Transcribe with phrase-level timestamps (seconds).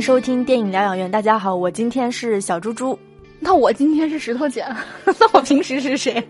[0.00, 1.10] 收听电影疗养院。
[1.10, 2.98] 大家好，我今天是小猪猪。
[3.38, 4.64] 那我今天是石头姐，
[5.04, 6.26] 那我平时是谁？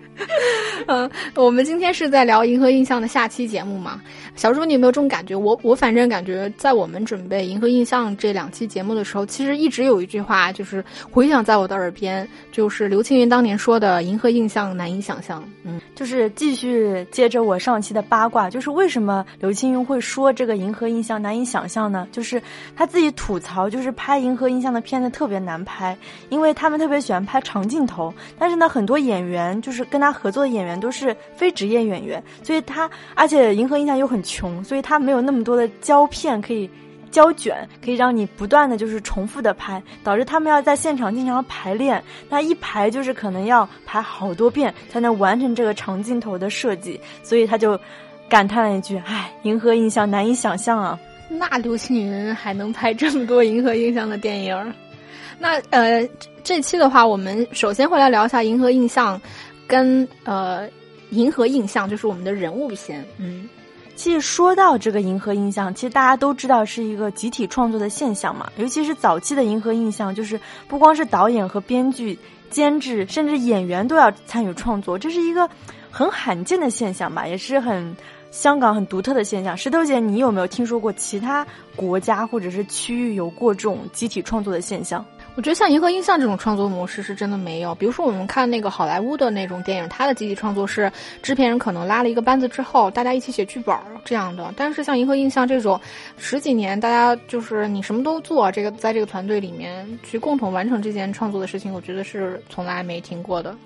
[0.91, 4.03] 嗯， 我们今天是在聊《银河印象》的下期节目嘛？
[4.35, 5.37] 小猪，你有没有这种感觉？
[5.37, 15.45] 我我反正感觉，在我们准备《银河印象》这两期节目的时候，其实一直有一句话，就是回响在我的耳边，就是刘青云当年说的“银河印象难以想象”。
[15.63, 22.09] 嗯，就是继续接着我上期的八卦，就是为什么刘青云会说这个《银河印象》难以想象呢？
[22.11, 22.43] 就是
[22.75, 25.97] 他自己吐槽，就是拍《银河印象》的片子特别难拍，
[26.31, 36.69] 因为他们特别喜欢拍长镜头，但是呢，很多演员就是跟他合作的演员都是非职业演员，所以他而且《银河印象》又很穷，所以他没有那么多的胶片可以
[37.11, 47.79] 胶卷，可以让你不断的就是重复的拍，导致他们要在现场经常排练，那一排就是可能要排好多遍才能完成这个长镜头的设计，所以他就
[48.29, 54.75] 感叹了一句：“唉，银河印象难以想象啊。”那刘青云还能拍这么多银河印象的电影？
[55.39, 56.07] 那呃，
[56.45, 59.21] 这期的话，我们首先会来聊一下银河印象，
[59.71, 60.69] 跟呃
[61.11, 63.07] 银河印象就是我们的人物篇。
[63.19, 63.49] 嗯，
[63.95, 68.51] 其实说到这个银河印象，其实大家都知道是一个集体创作的现象嘛。
[68.57, 72.19] 尤其是早期的银河印象，就是不光是导演和编剧、
[72.51, 75.49] 监制，甚至演员都要参与创作，这是一个
[75.89, 77.97] 很罕见的现象吧，也是很
[78.33, 79.57] 香港很独特的现象。
[79.57, 85.05] 石头姐，你有没有听说过其他国家或者是区域有过这种集体创作的现象？
[85.37, 87.75] 我觉得像银河印象这种创作模式是真的没有。
[87.77, 90.93] 比如说，我们看那个好莱坞的那种电影，它的集体创作是
[91.23, 94.53] 制片人可能拉了一个班子之后，大家一起写剧本这样的。
[94.57, 95.81] 但是像银河印象这种，
[96.19, 103.57] 十几年大家就是你什么都做，这个在这个团队里面去共同完成这件创作的事情，我觉得是从来没听过的。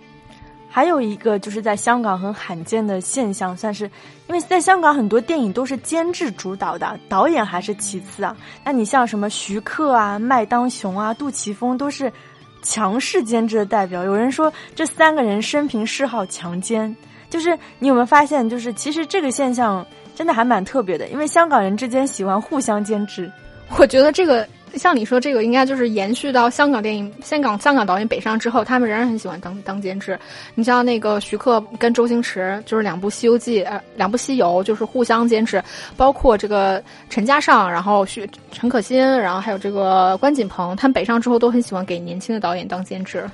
[0.74, 3.84] 还有一个就是在香港很罕见的现象，算是
[4.26, 8.36] 因为在香港很多电影都是监制主导的，导演还是其次啊。
[8.64, 12.12] 那你像什么徐克啊、麦当雄啊、杜琪峰都是
[12.60, 14.02] 强势监制的代表。
[14.02, 16.92] 有人说这三个人生平嗜好强奸，
[17.30, 19.86] 就是你有没有发现，就是其实这个现象
[20.16, 23.30] 真的还蛮特别的，因为香港人之间喜欢互相监制。
[23.78, 24.44] 我觉得这个。
[24.76, 30.18] 像你说这个，应该就是延续到香港电影、香港香港导演北上之后，他们仍然很喜欢当当监制。
[30.54, 35.62] 你像那个徐克跟周星驰，就是两部《西游记》呃，两部《西游》就是互相监制，
[35.96, 43.28] 包括这个陈嘉上，然后徐陈可辛，然后还有这个关锦鹏，他们北上之后都很喜欢给年轻的导演当监制。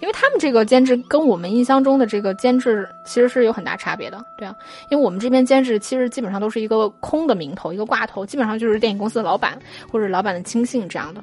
[0.00, 4.54] 因为他们这个监制跟我们印象中的这个监制其实是有很大差别的，对啊，
[4.90, 9.58] 因为我们这边监制其实基本上都是一个空的名头，一个挂头，基本上就是电影公司的老板
[9.90, 11.22] 或者老板的亲信这样的。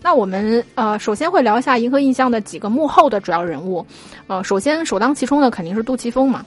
[0.00, 3.84] 那我们呃首先会聊一下银河印象的几个幕后的主要人物，
[4.26, 6.44] 呃，首先首当其冲的肯定是杜琪峰嘛。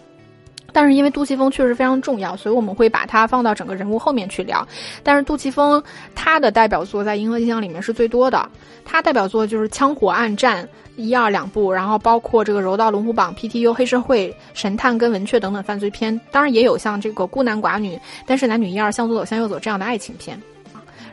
[0.74, 4.68] 但是因为杜琪峰确实非常重要，所以我们会把它放到整个人物后面去聊。
[5.04, 5.82] 但是杜琪峰
[6.16, 8.50] 他的代表作在《银河印象》里面是最多的，
[8.86, 10.64] 他代表作就是《枪火暗战》
[10.96, 20.40] 一二两部，然后包括这个《柔道龙虎榜》、PTU 黑社会、神探跟文雀等等犯罪片，当然也有像这个孤男寡女、但是男女一二向左走向右走这样的爱情片。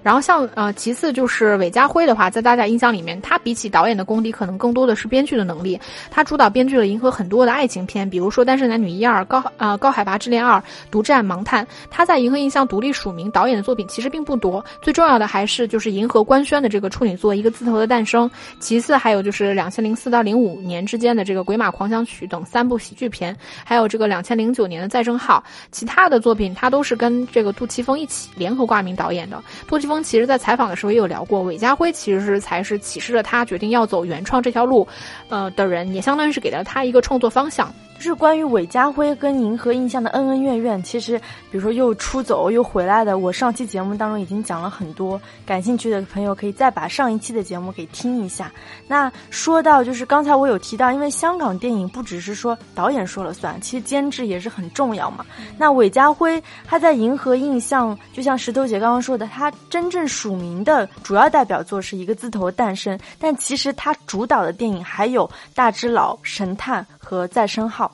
[0.02, 5.78] 然后像呃，其次就是韦家辉的话，在大家印象里面，他比起导演的功底，可能更多的是编剧的能力。
[6.10, 11.66] 他主导编剧了银河很多的爱情片，比如说《单身男女一二》、高呃高海拔之恋二、独占盲探。
[11.90, 18.28] 他在银河印象独立署名导演的作品其实并不多，最重要的还是就是银河官宣的这个处女作《一个字头的诞生》，
[18.60, 25.42] 其次还有就是两千零四到零五年之间的这个《鬼马狂想曲》等三部喜剧片，还有这个两千零九年的《再生号》。
[25.70, 29.42] 其他的作品他都是跟这个杜琪峰一起联合挂名导演的。
[29.66, 34.86] 杜琪峰其实，在采访的时候也有聊过，韦家辉其实是才是启示了他决定要走原创这条路，
[35.28, 37.72] 呃的人，也相当于是给了他一个创作方向。
[37.98, 41.18] 就是关于韦家辉跟银河印象的恩恩怨怨，其实
[41.50, 48.52] 比如说又出走又回来的，我上期节目当中已经讲了很多，感兴趣的朋友可以再把上一期的节目给听一下。
[48.86, 55.26] 那说到就是刚才我有提到，因为香港电影不只是说导演说了算，其实监制也是很重要嘛。
[55.58, 67.90] 那韦家辉他在银河印象，就像石头姐刚刚说的，他真正署名的主要代表作是一个字头诞生，但其实他主导的电影还有大只佬、神探和再生号。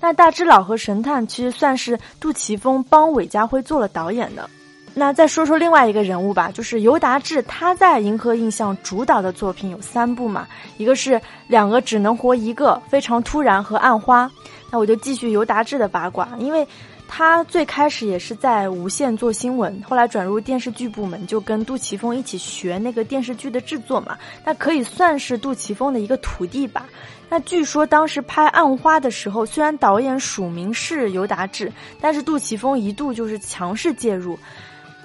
[0.00, 4.50] 那大只佬和神探其实算是杜琪峰帮韦家辉做了导演的。
[4.94, 14.28] 那再说说另外一个人物吧，就是尤达志，他在银河印象主导的作品有三部嘛，一个是两个只能活一个，非常突然和暗花。
[14.72, 16.66] 那我就继续尤达志的八卦，因为
[17.06, 26.86] 他最开始也是在无线做新闻，后来转入电视剧部门，就跟杜琪峰一起学那个电视剧的制作嘛，那可以算是杜琪峰的一个徒弟吧。
[27.30, 31.70] 那据说当时拍《暗花》的时候，虽然导演署名是尤达志，
[32.00, 34.38] 但是杜琪峰一度就是强势介入。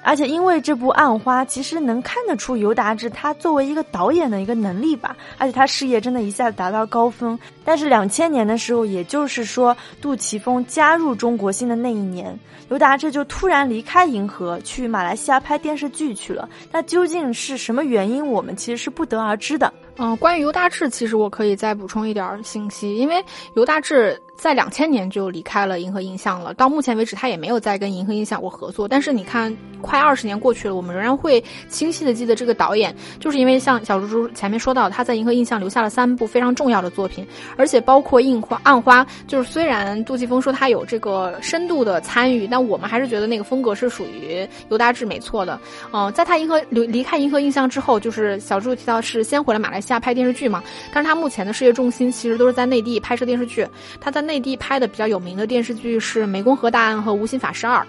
[0.06, 7.40] 而且因为这部《暗花》，其实能看得出尤达志他作为一个导演的一个能力吧，而且他事业真的一下子达到高峰。
[7.64, 12.38] 但是两千年的时候，也就是说杜琪峰加入中国星的那一年，
[12.68, 16.50] 尤达志就突然离开银河，去马来西亚拍电视剧去了。
[16.70, 18.28] 那究竟是什么原因？
[18.28, 19.74] 我们其实是不得而知的。
[19.98, 23.24] 嗯，关于尤大志，其实我可以再补充一点信息，因为
[23.54, 24.22] 尤大志。
[24.44, 28.86] 在两千年就离开了银河印象了，到目前为止他也没有再跟银河印象过合作。
[28.86, 37.26] 但是你看，快二十年过去了，我们仍然会清晰的记得这个导演，就是因为像小猪猪前面说到，他在银河印象留下了三部非常重要的作品，
[37.56, 45.58] 而且包括《印花》《暗花》，就是虽然杜琪峰说他有这个深度的参与，但我们还是觉得那个风格是属于尤达志没错的。
[45.94, 50.62] 嗯，在他银河离离开银河印象之后，就是小猪提到是先回了马来西亚拍电视剧嘛，
[50.94, 53.66] 但是他目前的事业重心其实都是在内地拍摄电视剧，
[54.02, 54.22] 他在。
[54.24, 57.82] 内内地拍的比较有名的电视剧是《湄公河大案》和《无心法师二》。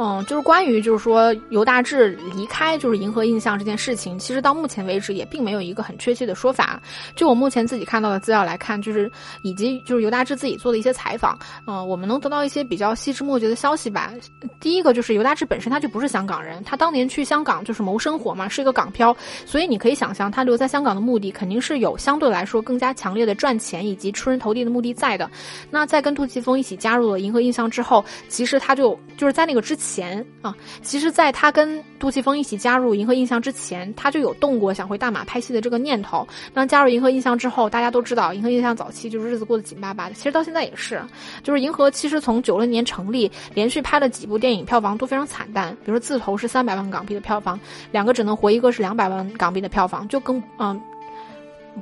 [0.00, 6.80] 嗯，就是关于就是说尤大志离开就是银河印象这件事情，其实到目前为止也并没有一个很确切的说法。
[7.16, 9.10] 就我目前自己看到的资料来看，就是
[9.42, 11.36] 以及就是尤大志自己做的一些采访，
[11.66, 14.12] 嗯，我们能得到一些比较细枝末节的消息吧。
[14.60, 25.28] 第一个就是尤大志本身他就不是香港人，他当年去香港就是谋生活嘛，是一个港漂，所以你可以想象他留在香港的目的肯定是有相对来说更加强烈的赚钱以及出人头地的目的在的。
[25.72, 29.87] 那在跟杜琪峰一起加入了银河印象之后，其实他就就是在那个之前。
[29.88, 36.26] 前啊，其实，在他跟杜琪峰一起加入银河印象之前，他就有动过想回大马拍戏的这个念头。
[36.52, 40.14] 那加入银河印象之后，大家都知道，银河印象早期就是日子过得紧巴巴的。
[40.14, 41.00] 其实到现在也是，
[41.42, 45.74] 就是银河其实从九六年成立，连续拍了几部电影，票房都非常惨淡。
[45.84, 47.58] 比如说《自投》是三百万港币的票房，
[47.90, 50.80] 两个只能活一个是两百万港币的票房，就更嗯。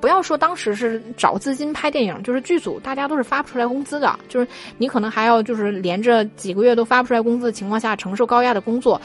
[0.00, 4.46] 不要说当时是找资金拍电影，就是剧组大家都是发不出来工资的，就是
[4.78, 9.00] 你可能还要就是连着几个月都发不出来工资的情况下承受高压的工作。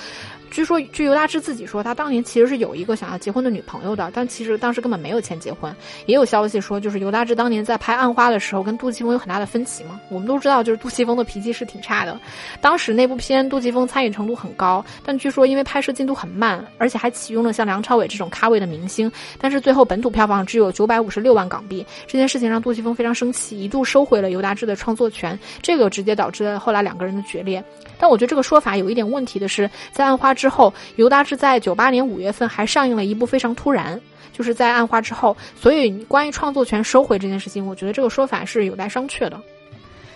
[0.51, 5.73] 据说，据尤大志自己说，他当年其实是有一个想要结婚的女朋友的，但其实当时根本没有钱结婚。
[6.07, 9.97] 也有消息说，就是尤大志当年在拍《暗花》的时候，跟杜琪峰有很大的分歧嘛。
[10.09, 12.19] 我们都知道，就是杜琪峰的脾气是挺差的。
[12.59, 19.09] 当时那部片，杜琪峰参与程度很高，但据说因为拍摄进度很慢，而且还启用了像梁朝伟这种咖位的明星，
[19.39, 21.85] 但是最后本土票房只有九百五十六万港币。
[22.05, 27.63] 这件事情让杜琪峰非常生气，一度收回了尤大志的创作权，这个直接导致了后来两个人的决裂。
[27.97, 33.95] 但我觉得这个说法有一点问题的是，在《暗花》之后，尤达志在九八年五月份还上映了一部《非常突然》，
[34.33, 39.39] 就是在《暗花》之后，所以关于创作权收回这件事情，我觉得这个说法是有待商榷的。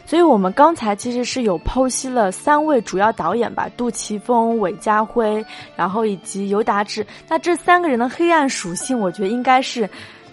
[0.08, 5.46] 所以我们刚才其实是有剖析了三位主要导演吧，杜琪峰、韦家辉，
[5.76, 7.06] 然后以及尤达志。
[7.28, 9.88] 那这三个人的黑暗属性，我觉得应该是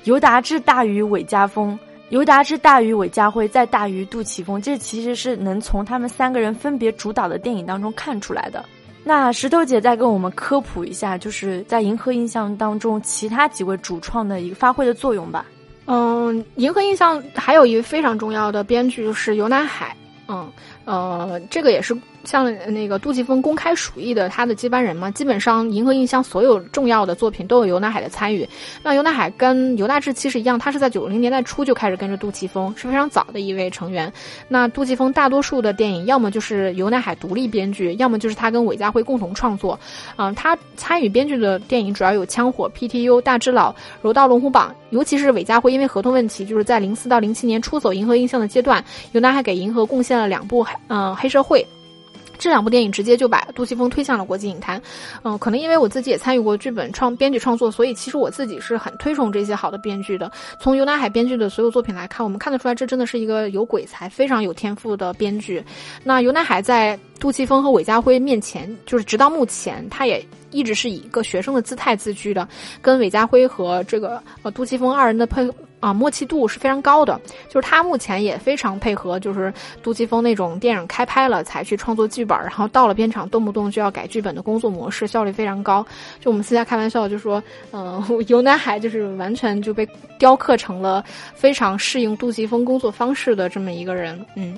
[0.05, 1.79] 尤达志大于韦家峰。
[2.11, 8.63] 尤达志大于韦家辉，再大于杜琪峰，这其实是能从他们三个人分别主导的电影当中看出来的。
[9.05, 15.45] 那石头姐再跟我们科普一下，就是在银河印象当中其他几位主创的一个发挥的作用吧。
[15.87, 19.97] 嗯，银河印象还有一位非常重要的编剧就是游南海。
[20.29, 20.49] 嗯，
[20.85, 21.97] 呃，这个也是。
[22.25, 28.49] 像那个杜琪峰公开属意的他的接班人嘛，基本上银河印象所有重要的作品都有尤乃海的参与。
[28.83, 34.13] 那尤乃海跟尤大志其实一样，他是在九零年代初就开始跟着杜琪峰，是非常早的一位成员。
[34.49, 39.79] 那杜琪峰大多数的电影，要么就是尤乃海独立编剧，要么就是他跟韦家辉共同创作。
[40.17, 51.67] 嗯，他参与编剧的电影主要有《枪火》、PTU、大智老、柔道龙虎榜，尤其是韦家辉因为合同问题，就是在零四到零七年出走银河印象的阶段，尤乃海给银河贡献了两部黑嗯黑社会。
[52.43, 54.83] 这两部电影直接就把杜琪峰推向了国际影坛，
[55.23, 60.29] 嗯，可能因为我自己也参与过剧本创、编剧创作，所以其实我自己是很推崇这些好的编剧的。
[60.59, 65.63] 从尤南海编剧的所有作品来看，我们看得出来，这真的是一个有鬼才、非常有天赋的编剧。
[66.03, 72.49] 那尤南海在杜琪峰和韦家辉面前，就是直到目前，他也一直是以一个学生的姿态自居的，
[72.81, 75.49] 跟韦家辉和这个呃杜琪峰二人的配。
[75.83, 85.85] 啊，默契度是非常高的，就是他目前也非常配合，就是杜琪峰那种电影开拍了才去创作剧本，然后到了片场动不动就要改剧本的工作模式，效率非常高。
[86.21, 89.85] 就我们私下开玩笑就说，嗯，游南海就是完全就被
[90.21, 94.57] 雕刻成了非常适应杜琪峰工作方式的这么一个人，嗯。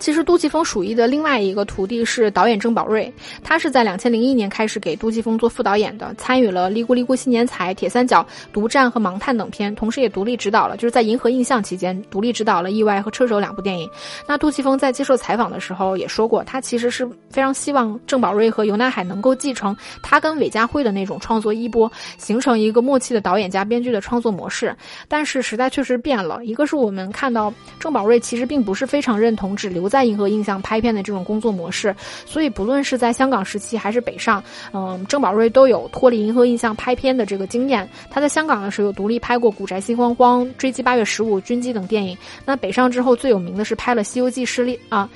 [0.00, 3.12] 其实杜琪峰属意的另外一个徒弟是导演郑宝瑞，
[3.44, 13.88] 他是在两千零一年开始给杜琪峰做副导演的，参与了《利咕利咕新年财》《铁三角》《独占》和《盲探》等片，同时也独立指导了，就是在银河印象期间独立指导了《意外》和《车手》两部电影。
[14.26, 24.74] 那杜琪峰在接受采访的时候也说过，他其实是非常希望郑宝瑞和尤南海能够继承他跟韦家辉的那种创作衣钵，形成一个默契的导演加编剧的创作模式。
[25.08, 31.94] 但是时代确实变了，一个是我们看到郑宝瑞其实并不是非常认同只留在银河印象拍片的这种工作模式，
[32.24, 34.42] 所以不论是在香港时期还是北上，
[34.72, 37.86] 嗯，郑宝瑞都有脱离银河印象拍片的这个经验。
[38.08, 42.16] 他在香港的时候有独立拍过《古宅心慌慌》《追击八月十五》《军机》等电影。
[42.44, 45.10] 那北上之后最有名的是拍了《西游记》系列啊。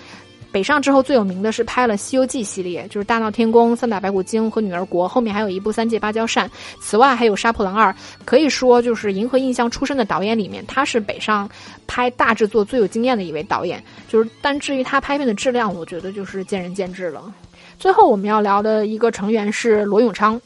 [0.54, 6.49] 北上之后最有名的是拍了《西游记》系列，就是《大闹天宫》《三打白骨精》和《女儿国》，后面还有一部《三借芭蕉扇》。
[6.80, 7.90] 此外还有《杀破狼二》，
[8.25, 11.50] 可以说就是银河印象出身的导演里面，他是北上
[11.88, 13.82] 拍大制作最有经验的一位导演。
[14.08, 17.34] 就是，但至于他拍片的质量，我觉得就是见仁见智了。
[17.76, 20.40] 最后我们要聊的一个成员是罗永昌。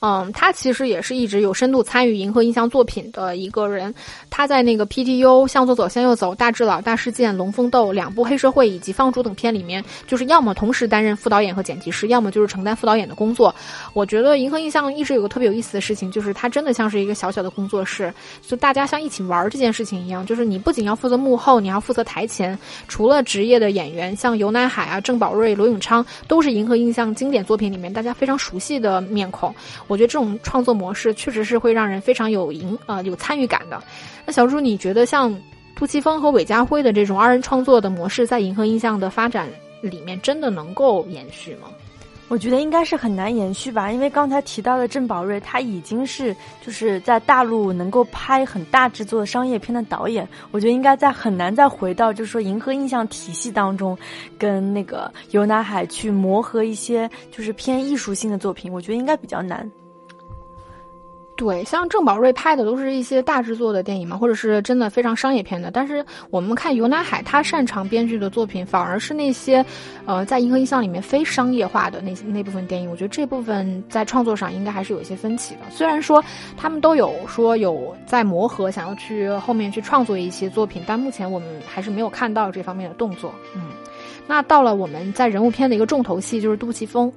[0.00, 3.94] 嗯，他其实也是一直有深度参与银河印象作品的一个人。
[4.30, 13.54] 他在那个 PTU、向左走、向右走、大智老、大事件、龙凤斗两部黑社会以及放逐等片里面，就是要么同时担任副导演和剪辑师，要么就是承担副导演的工作。
[13.92, 18.12] 我觉得银河印象一直有个特别有意思的事情，就是它真的像是一个小小的工作室，
[18.46, 20.24] 就大家像一起玩这件事情一样。
[20.24, 22.58] 就是你不仅要负责幕后，你要负责台前。
[22.88, 29.54] 除了职业的演员，像尤乃海啊、郑宝瑞、罗永昌，都是银河印象经典作品里面大家非常熟悉的面孔。
[29.90, 33.82] 我觉得这种创作模式确实是会让人非常有赢啊有参与感的。
[34.24, 35.36] 那小朱，你觉得像
[35.74, 39.48] 杜琪峰和韦家辉的这种二人创作的模式，在银河印象的发展
[39.80, 41.68] 里面，真的能够延续吗？
[42.30, 46.34] 我觉得应该是很难延续吧，因为刚才提到的郑宝瑞，他已经是
[46.64, 53.98] 就是在大陆能够拍很大制作商业片的导演，我觉得应该在很难再回到就是说银河印象体系当中，
[54.38, 59.68] 跟那个尤乃海去磨合一些就是偏艺术性的作品，我觉得应该比较难。
[61.40, 65.70] 对，像郑宝瑞拍的都是一些大制作的电影嘛，或者是真的非常商业片的。
[65.70, 69.64] 但是我们看尤乃海，他擅长编剧的作品，反而是那些，
[70.04, 72.90] 呃，在银河印象里面非商业化的那些那部分电影。
[72.90, 75.60] 我觉得这部分在创作上应该还是有一些分歧的。
[75.70, 76.22] 虽然说
[76.58, 83.34] 他们都有说有在磨合，想要去后面去创作一些作品，但目前我们还是没有看到这方面的动作。
[83.54, 83.62] 嗯，
[84.26, 87.10] 那到了我们在人物片的一个重头戏，就是杜琪峰。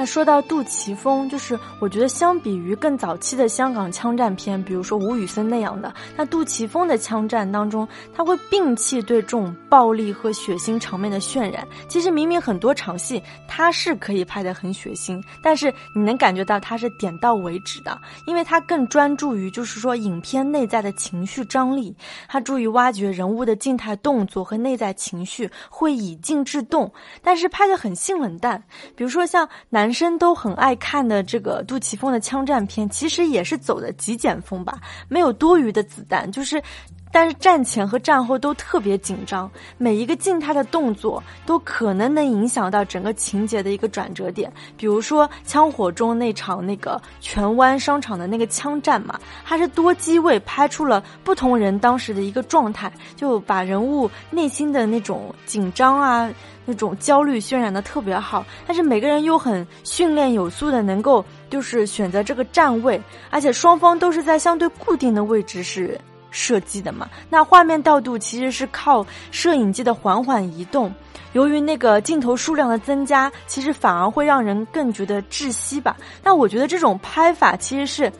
[0.00, 11.68] 那说到杜琪峰，就是我觉得相比于更早期的香港枪战片，比如说吴宇森那样的，那杜琪峰的枪战当中，他会摒弃对这种暴力和血腥场面的渲染。
[11.86, 21.94] 其实明明很多场戏他是可以拍得很血腥，但是你能感觉到他是点到为止的，因为他更专注于就是说影片内在的情绪张力，
[22.26, 26.90] 他注意挖掘人物的静态动作和内在情绪，会以静制动，
[27.22, 28.64] 但是拍得很性冷淡。
[28.96, 29.89] 比如说像男。
[29.90, 34.78] 男生都很爱看的这个杜琪峰的枪战片，其实也是走的极简风吧，
[35.08, 36.62] 没有多余的子弹，就是，
[37.10, 44.52] 但是战前和战后都特别紧张，每一个静态的动作都可能能影响到整个情节的一个转折点。
[44.76, 56.30] 比如说枪火中那场那个荃湾商场的那个枪战嘛，它是多机位拍出了不同人当时的一个状态，就把人物内心的那种紧张啊。
[56.70, 66.00] 那种焦虑渲染的特别好，但是每个人又很训练有素的，能够就是选择这个站位，而且双方都是在相对固定的位置是
[66.30, 67.08] 射击的嘛。
[67.28, 70.94] 那画面调度其实是靠摄影机的缓缓移动，
[71.32, 75.96] 由于那个镜头数量的增加，其实反而会让人更觉得窒息吧。
[76.22, 78.12] 那我觉得这种拍法其实是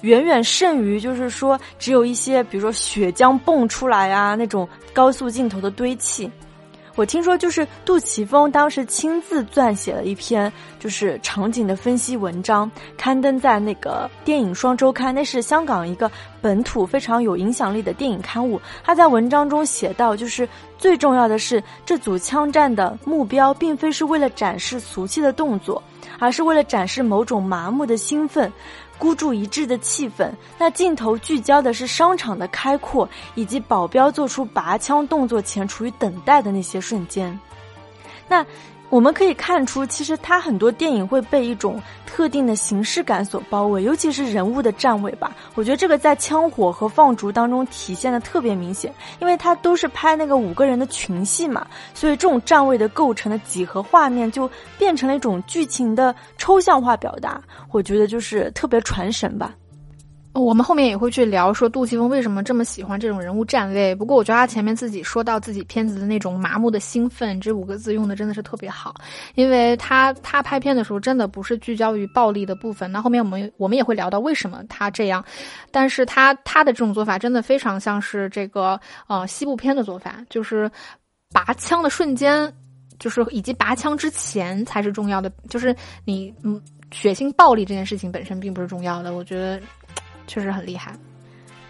[0.00, 6.28] 远远胜于就是说只有一些比如说血浆蹦出来啊那种高速镜头的堆砌。
[6.94, 18.60] 我听说，就是杜琪峰当时亲自撰写了一篇就是场景的分析文章，刊登在那个电影双周刊，那是香港一个本土非常有影响力的电影刊物。
[18.84, 20.46] 他在文章中写到，就是
[20.76, 25.82] 最重要的是，这组枪战的目标并非是为了展示俗气的动作，
[26.18, 28.52] 而是为了展示某种麻木的兴奋。
[29.02, 37.36] 孤注一掷的气氛，那镜头聚焦的是商场的开阔，以及保镖做出拔枪动作前处于等待的那些瞬间。
[38.28, 38.46] 那。
[38.92, 45.34] 我们可以看出，其实他很多电影会被一种特定的形式感所包围，尤其是人物的站位吧。
[45.54, 54.46] 我觉得这个在枪火和放逐当中体现的特别明显，因为他都是拍那个五个人的群戏嘛，所以这种站位的构成的几何画面就
[54.76, 57.40] 变成了一种剧情的抽象化表达。
[57.70, 59.54] 我觉得就是特别传神吧。
[60.34, 63.94] 我们后面也会去聊说杜琪峰为什么这么喜欢这种人物站位。
[63.94, 68.94] 不过我觉得他前面自己说到自己片子的那种麻木的兴奋这五个字用的真的是特别好，
[69.34, 72.90] 因为他他拍片的时候真的不是聚焦于暴力的部分。
[72.90, 75.22] 那后面我们我们也会聊到为什么他这样，
[75.70, 80.70] 但是他他的这种做法真的非常像是这个呃西部片的做法，就是
[81.30, 82.50] 拔枪的瞬间，
[82.98, 86.58] 就是以及拔枪之前才是重要的，就是你嗯
[86.90, 89.12] 血腥暴力这件事情本身并不是重要的。
[89.12, 89.60] 我觉得。
[90.26, 90.94] 确实很厉害。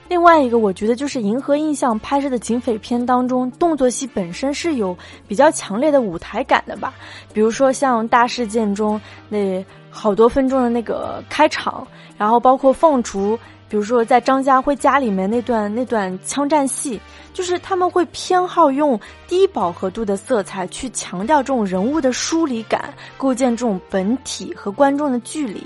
[0.08, 4.94] 另外一个，我觉得就是《银河印象》拍摄的警匪片当中，动作戏本身是有
[5.26, 6.92] 比较强烈的舞台感的吧。
[7.32, 11.86] 比如说像大事件中那好多分钟的那个开场，
[12.18, 13.38] 然后包括凤雏，
[13.70, 17.00] 比如说在张家辉家里面那段那段枪战戏，
[17.32, 25.62] 就是他们会偏好用低饱和度的色彩去强调这种人物的疏离感，构建这种本体和观众的距离。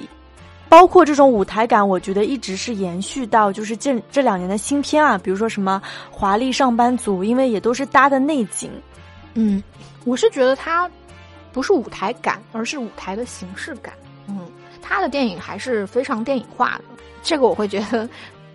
[0.69, 5.81] 包括这种舞台感，我觉得一直是延续到就是这这两年的新片啊，比如说什么
[6.11, 8.71] 《华丽上班族》，因为也都是搭的内景。
[9.35, 9.63] 嗯，
[10.05, 10.91] 我是觉得它
[11.53, 13.95] 不是舞台感，而是舞台的形式感。
[14.29, 14.41] 嗯，
[14.83, 16.85] 他的电影还是非常电影化的，
[17.23, 18.09] 这个我会觉得。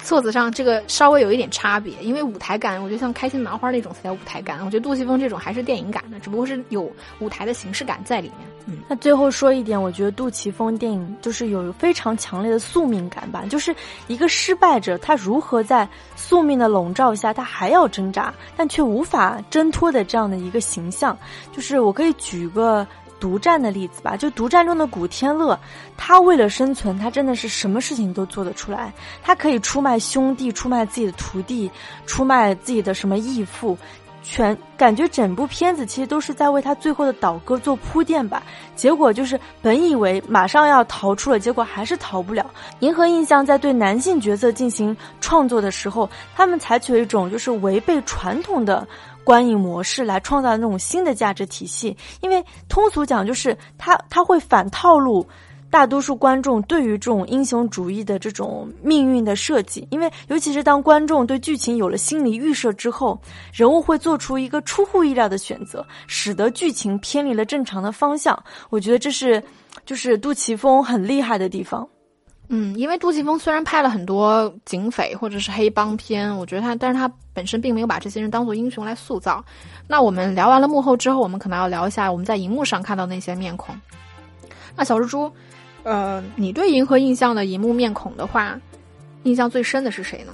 [0.03, 4.59] 册子上这个稍微有一点差别，因为舞台感，我觉得像开心麻花那种才叫舞台感。
[4.65, 8.47] 我觉得杜琪峰这种还是电影感的，只不过是有舞台的形式感在里面。
[8.65, 13.75] 嗯，那最后说一点，我觉得杜琪峰电影就是有非常强烈的宿命感吧，就是
[14.07, 21.17] 一个失败者，他如何在宿命的笼罩下，他还要挣扎，但却无法挣脱的这样的一个形象。
[21.51, 22.85] 就是我可以举个。
[23.21, 25.57] 独占的例子吧，就独占中的古天乐，
[25.95, 28.91] 他为了生存，他真的是什么事情都做得出来。
[29.21, 31.69] 他可以出卖兄弟，出卖自己的徒弟，
[32.07, 33.77] 出卖自己的什么义父，
[34.23, 38.41] 全感觉整部片子其实都是在为他最后的倒戈做铺垫吧。
[38.75, 42.49] 结果就是本以为马上要逃出了，结果还是逃不了。
[42.79, 48.87] 银河印象在对男性角色进行创作的时候，他们采取了一种就是违背传统的。
[49.23, 55.25] 观影模式来创造那种新的价值体系，因为通俗讲就是他他会反套路
[55.69, 63.17] 大多数观众对于这种英雄主义的这种命运的设计，因为尤其是当观众对剧情有了心理预设之后，
[63.53, 68.37] 人物会做出一个出乎意料的选择，使得剧情偏离了正常的方向。
[68.69, 69.41] 我觉得这是
[69.85, 71.87] 就是杜琪峰很厉害的地方。
[72.53, 79.41] 嗯，因为杜琪峰虽然拍了很多警匪或者是黑帮片，我觉得他，但是他本身并没有把这些人当做英雄来塑造。
[79.87, 83.73] 那我们聊完了幕后之后，我们可能要聊一下我们在荧幕上看到那些面孔。
[84.75, 85.31] 那小蜘蛛，
[85.83, 88.59] 呃，你对银河印象的荧幕面孔的话，
[89.23, 90.33] 印象最深的是谁呢？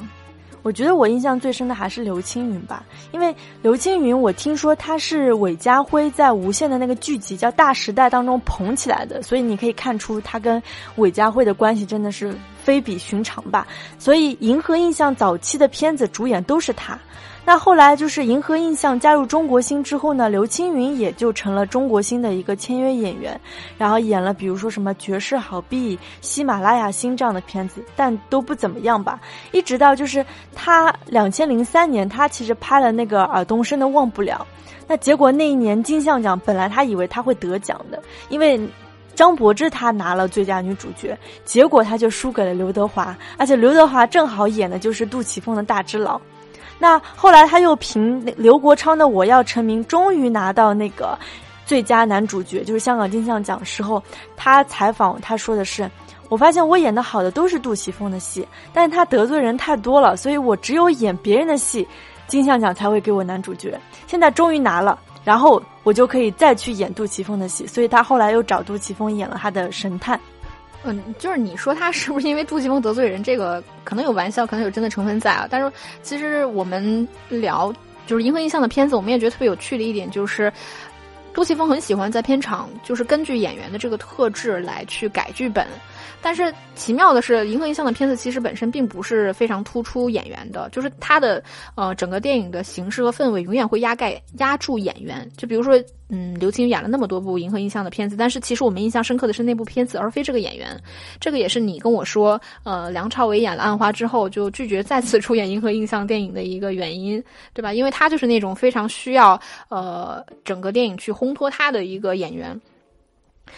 [0.67, 10.61] 我觉得我印象最深的还是刘青云吧，因为刘青云，我听说他是韦家辉在无线的那个剧集叫《大时代》当中捧起来的，所以你可以看出他跟
[10.97, 13.65] 韦家辉的关系真的是非比寻常吧。
[13.97, 16.99] 所以银河印象早期的片子主演都是他。
[17.47, 23.39] 那后来就是银河印象加入中国星之后呢，刘青云也就成了中国星的一个签约演员，
[23.77, 29.17] 然后演了比如说什么《绝世好碧》《喜马拉雅星》这样的片子，但都不怎么样吧。
[29.53, 34.45] 一直到就是他两千零三年，他其实拍了那个尔冬升的《忘不了》，
[34.85, 38.59] 那结果那一年金像奖本来他以为他会得奖的，因为
[39.15, 46.19] 张柏芝她拿了最佳女主角，结果他就输给了刘德华，而且刘德华正好演的就是杜琪峰的大只佬。
[46.79, 51.17] 那后来他又凭刘国昌的《我要成名》，终于拿到那个
[51.65, 54.01] 最佳男主角，就是香港金像奖时候，
[54.35, 55.89] 他采访他说的是
[56.29, 61.87] ：“我发现我演的好的都是杜琪峰的戏，但是他得罪人太多了，所以我只有演别人的戏，
[62.27, 63.79] 金像奖才会给我男主角。
[64.05, 70.17] 现在终于拿了，然后我就可以再去演杜琪峰的戏，所以他后来又找杜琪峰演了他的《神探》。”
[70.91, 73.23] 嗯，就是你说他是不是因为杜琪峰得罪人？
[73.23, 75.47] 这个可能有玩笑，可能有真的成分在啊。
[75.49, 75.71] 但是
[76.01, 77.73] 其实我们聊
[78.05, 80.51] 就是银河印象的片子，我们也觉得特别有趣的一点就是，
[81.33, 85.67] 杜琪峰很喜欢在片场就是根据演员的这个特质来去改剧本。
[86.21, 91.43] 但是奇妙的是，银河印象的片子其实本身并不是非常突出演员的，就是它的
[91.75, 95.29] 呃整个电影的形式和氛围永远会压盖压住演员。
[95.37, 100.79] 就比如说，嗯，刘青云演了那么多部银河印象的片子，但是其实我们印象深刻的是那部片子，而非这个演员。
[101.19, 107.21] 这个也是你跟我说，呃，梁朝伟演了《暗花》之后就拒绝再次出演银河印象电影的一个原因，
[107.53, 107.73] 对吧？
[107.73, 109.39] 因为他就是那种非常需要
[109.69, 112.59] 呃整个电影去烘托他的一个演员。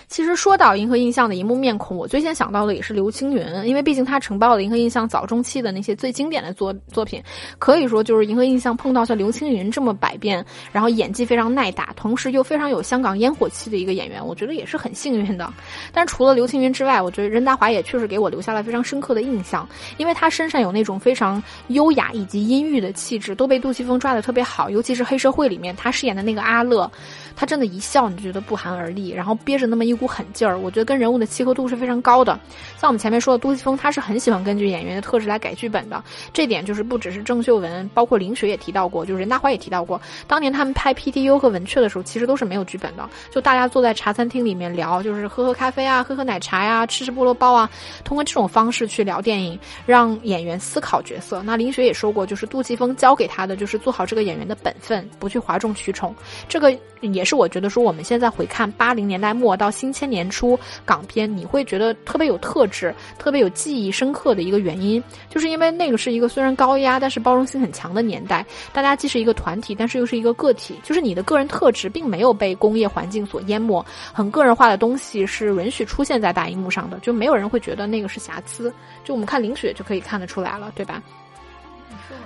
[0.08, 7.22] 其实说到银河印象的荧幕面孔，我最先想到的也是刘青云，因为毕竟他承包了银河印象早中期的那些最经典的作作品，
[7.58, 15.52] 可以说就是银河印象碰到像刘青云这么百变，然后演技非常耐打，同时又非常有香港烟火气的一个演员，我觉得也是很幸运的。
[15.92, 26.90] 但除了刘青云之外，我觉得任达华也确实给我留下了非常深刻的印象，因为他身上有那种非常优雅以及阴郁的气质，都被杜琪峰抓得特别好，尤其是黑社会里面他饰演的那个阿乐，
[27.36, 29.86] 他真的一笑你就觉得不寒而栗，然后憋着那么么。
[29.86, 32.38] 么一股狠劲儿，我觉得跟人物的契合度是非常高的。
[32.78, 47.70] 像我们前面说的，杜琪峰他是很喜欢根据演员的特质来改剧本的，这点就是不只是郑秀文，包括林雪也提到过，就是任达华也提到过，当年他们拍 PTU 和文雀的时候，其实都是没有剧本的，就大家坐在茶餐厅里面聊，就是喝喝咖啡啊，喝喝奶茶呀，吃吃菠萝包啊，
[48.04, 51.42] 通过这种方式去聊电影，让演员思考角色。
[51.42, 56.14] 那林雪也说过，就是杜琪峰教给他的就是做好这个演员的本分，不去哗众取宠。
[56.50, 68.46] 这个也是我觉得说我们现在回看八零年代末到新千年初港片，你会觉得特别有特质、特别有记忆深刻的一个原因，就是因为那个是一个虽然高压，但是包容性很强的年代。
[68.72, 78.74] 大家既是一个团体，但是又是一个个体，就是你的个人特质并没有被工业环境所淹没，很个人化的东西是允许出现在大荧幕上的，就没有人会觉得那个是瑕疵。
[79.04, 81.02] 就我们看林雪就可以看得出来了，对吧？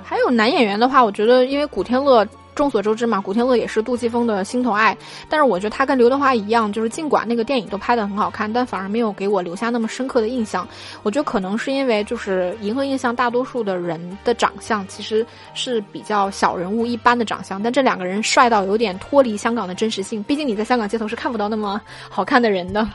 [0.04, 2.28] 还有男演员的话，我觉得因为古天乐。
[2.56, 10.68] 众所周知嘛，古天乐也是杜琪峰的心头爱，但是我觉得他跟刘德华一样，就是尽管那个电影都拍得很好看，但反而没有给我留下那么深刻的印象。
[11.04, 22.88] 我觉得可能是因为就是银河印象大多数的人的长相其实是比较小人物一般的长相，但这两个人帅到有点脱离香港的真实性，毕竟你在香港街头是看不到那么好看的人的。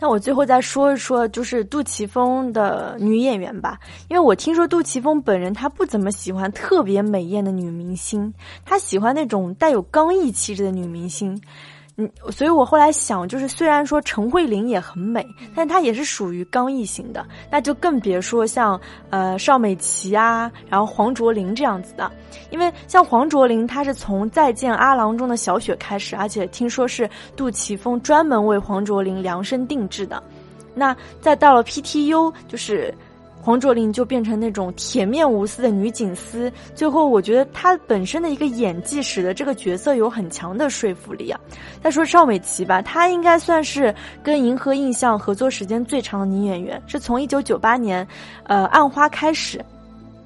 [0.00, 8.32] 那我最后再说一说，就是杜琪峰的女演员吧，因为我听说杜琪峰本人他不怎么喜欢特别美艳的女明星，
[8.64, 11.40] 他喜欢那种带有刚毅气质的女明星。
[12.00, 18.80] 嗯，所以我后来想，就是虽然说陈慧琳也很美，但她也是属于刚毅型的，那就更别说像
[19.10, 22.08] 呃邵美琪啊，然后黄卓玲这样子的，
[22.50, 30.22] 因为像黄卓玲，她是从《再见阿郎》中的小雪开始，而且听说是杜琪峰专门为黄卓玲量身定制的，
[30.76, 32.94] 那再到了 PTU，就是。
[33.40, 41.40] 黄卓玲就变成那种铁面无私的女警司，最后我觉得她本身的一个演技使得这个角色有很强的说服力啊。
[41.82, 48.06] 再说邵美琪吧，她应该算是跟银河印象合作时间最长的女演员，是从一九九八年，
[48.44, 49.64] 呃，《暗花》开始，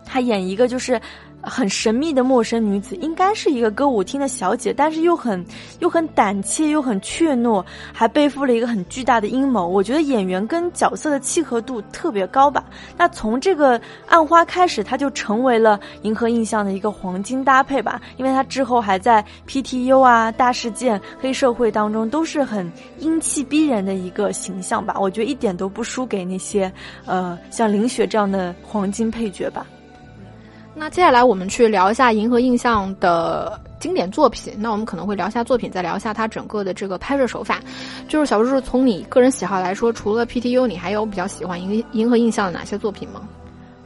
[0.04, 1.00] 她演一个就是。
[1.42, 5.44] 很神秘的陌生女子，应该是一个歌舞厅的小姐，但是又很
[5.80, 9.66] 又很胆怯，又很怯懦，还背负了一个很巨大的阴谋。
[9.66, 12.64] 我觉得演员跟角色的契合度特别高吧。
[12.96, 24.96] 那从这个暗花开始，她就成为了银河印象的一个黄金搭配吧，因为她之后还在 PTU 啊、大事件、黑社会当中都是很英气逼人的一个形象吧。
[25.00, 26.72] 我觉得一点都不输给那些
[27.04, 29.66] 呃像林雪这样的黄金配角吧。
[30.74, 34.54] 那接下来我们去聊一下银河印象的经典作品。
[34.58, 37.60] 那我们可能会聊一下作品，再聊一下它整个的这个拍摄手法。
[38.08, 43.28] 就是小叔叔，从你个人喜好来说，除了 PTU，你还有比较喜欢银银河印象的哪些作品吗？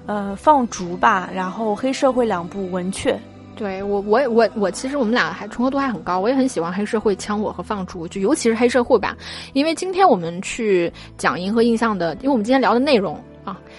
[0.07, 3.19] 呃，放逐吧，然后黑社会两部，文雀。
[3.57, 6.21] 对我，我我我，其实我们俩还重合度还很高。
[6.21, 9.17] 我也很喜欢黑社会、枪火和放逐，就尤其是黑社会吧。
[9.55, 13.21] 因为今天我们去讲银河印象的，因为我们今天聊的内容。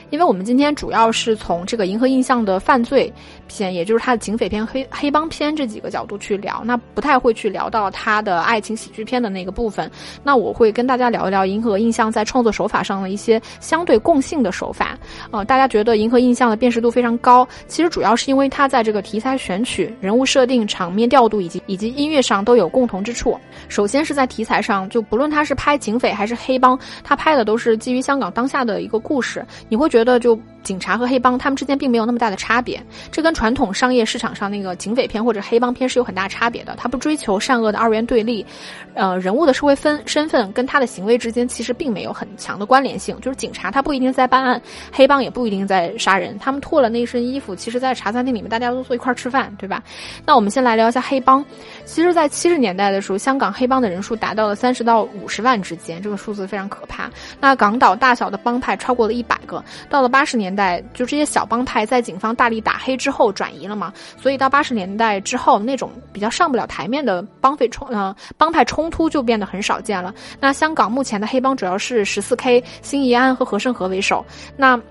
[0.10, 3.12] 因为我们今天主要是从这个银河印象的犯罪
[3.48, 9.90] 片，也就是他的警匪片、黑黑帮片这几个角度去聊，那不太会去聊到他的爱情喜剧片的那个部分。
[10.24, 14.98] 那我会跟大家聊一聊银河印象在创作手法上的一些相对共性的手法。
[15.32, 23.38] 呃，大家觉得银河印象的辨识度非常高，其实主要是因为它在这个题材选取、人物设定、场面调度以及以及音乐上都有共同之处。
[23.70, 29.46] 首先是在题材上，就不论他是拍警匪还是黑帮，他拍的都是基于香港当下的一个故事。
[29.70, 30.38] 你会觉得就。
[30.68, 32.78] 警察和黑帮他们之间并没有那么大的差别，
[33.10, 36.76] 这跟传统商业市场上那个警匪片或者黑帮片是有很大差别的。
[36.76, 38.46] 他不追求善恶的二元对立，
[38.94, 43.18] 呃，人物的社会分身份跟他的行为之间其实并没有很强的关联性。
[43.22, 49.82] 就是警察他不一定在办案，黑帮也不一定在杀人，他们脱了那身衣服，其实在茶餐厅里面大家都坐一块吃饭，对吧？
[50.26, 51.46] 那我们先来聊一下黑帮。
[51.86, 57.10] 其实，在七十年代的时候，香港黑帮的人数达到了三十到五十万之间，这个数字非常可怕。
[57.40, 59.64] 那港岛大小的帮派超过了一百个。
[59.90, 60.57] 到了八十年。
[60.58, 70.12] 在就这些小帮派在警方大力打黑之后转移了嘛，所以到八十年代之后，那种比较上不了台面的帮匪冲呃帮派冲突就变得很少见了。
[70.40, 74.26] 那香港目前的黑帮主要是十四 K、新怡安和和盛和为首。
[74.58, 74.82] 那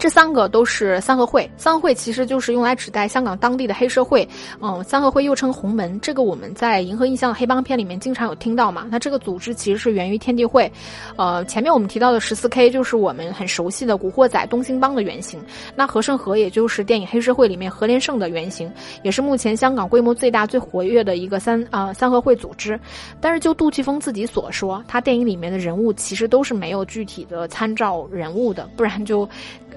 [0.00, 4.26] 这三个都是三合会，三合会其实就是用来指代香港当地的黑社会。
[4.62, 8.86] 嗯，三合会又称红门，这个我们在《银河印象》的黑帮片里面经常有听到嘛。
[8.90, 10.72] 那这个组织其实是源于天地会。
[11.16, 15.38] 呃，前面我们提到的十四 K 就是我们很熟悉的古惑仔东兴帮的原型。
[15.76, 22.80] 那和胜和也就是电影《黑社会》里面何连胜的原型，也是目前香港规模最大、最活跃的一个三啊三合会组织。
[23.20, 29.28] 但是就杜琪峰自己所说，他电影里面的人物其实都是没有具体的参照人物的，不然就。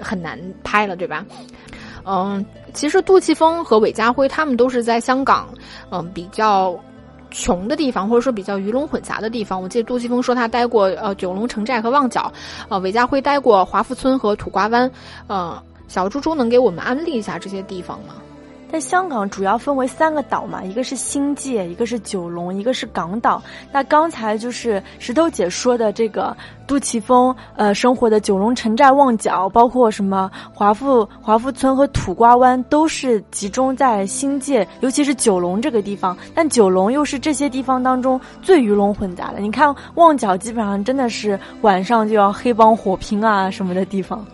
[0.02, 1.26] 很很难拍了，对吧？
[2.06, 5.48] 嗯，其实杜琪峰和韦家辉他们都是在香港，
[5.90, 6.80] 嗯，比较。
[7.36, 9.60] 穷的地方，或者说比较鱼龙混杂的地方。
[9.60, 12.32] 我记得杜琪峰说他待过呃九龙城寨和旺角，
[12.70, 14.88] 呃韦家辉待过华富村和土瓜湾。
[15.26, 18.14] 呃，小猪猪能给我们安利一下这些地方吗？
[18.74, 23.40] 在香港主要分为三个岛嘛，一个是新界，一个是九龙，一个是港岛。
[23.72, 36.18] 那刚才就是石头姐说的这个杜琪峰，呃，生活的九龙城寨、旺角，包括什么华富华富村和土瓜湾，都是集中在新界，尤其是九龙这个地方。
[36.34, 39.40] 但九龙又是这些地方当中最鱼龙混杂的。
[39.40, 44.26] 你看旺角，基本上真的是晚上就要黑帮火拼啊什么的地方。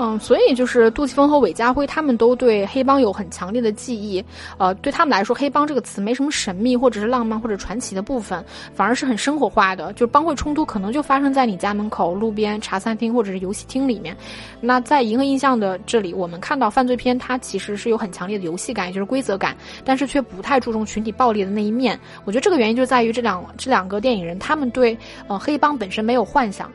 [0.00, 4.24] 嗯，所以就是杜琪峰和韦家辉他们都对黑帮有很强烈的记忆，
[4.56, 9.92] 呃，对他们来说，黑帮这个词没什么神秘或者是浪漫或者传奇的部分，反而是很生活化的。
[9.94, 14.16] 就是帮会冲突可能就发生在你家门口、路边、茶餐厅或者是游戏厅里面。
[14.60, 21.98] 那在银河印象的这里，我们看到犯罪片它其实是有很强烈的游戏感，也就是规则感，但是却不太注重群体暴力的那一面。
[22.24, 26.70] 我觉得这个原因就在于这两这两个电影人他们对呃黑帮本身没有幻想。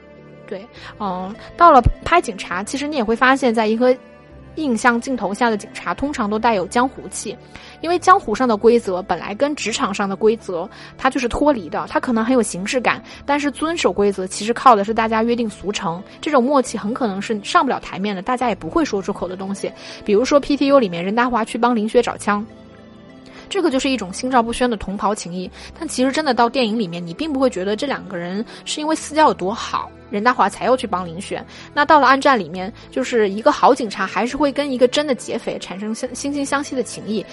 [0.48, 0.66] 对，
[1.00, 3.96] 嗯，到了拍警察，其实你也会发现，在一个
[4.56, 7.36] 印象镜头下的警察，通常都带有江湖气，
[7.82, 19.72] 因为江湖上的规则本来跟职场上的规则它就是脱离的，它可能很有形式感，但是遵守规则其实靠的是大家约定俗成，这种默契很可能是上不了台面的，大家也不会说出口的东西。
[20.06, 22.46] 比如说 PTU 里面任达华去帮林雪找枪。
[23.50, 31.44] 这个就是一种心照不宣的同袍情谊，但其实真的到电影里面，你并不会觉得这两个人是因为私交有多好，任达华才又去帮林雪。
[31.74, 37.26] 那到了暗战里面，就是一个好警察还是会跟一个真的劫匪产生相惺惺相惜的情谊。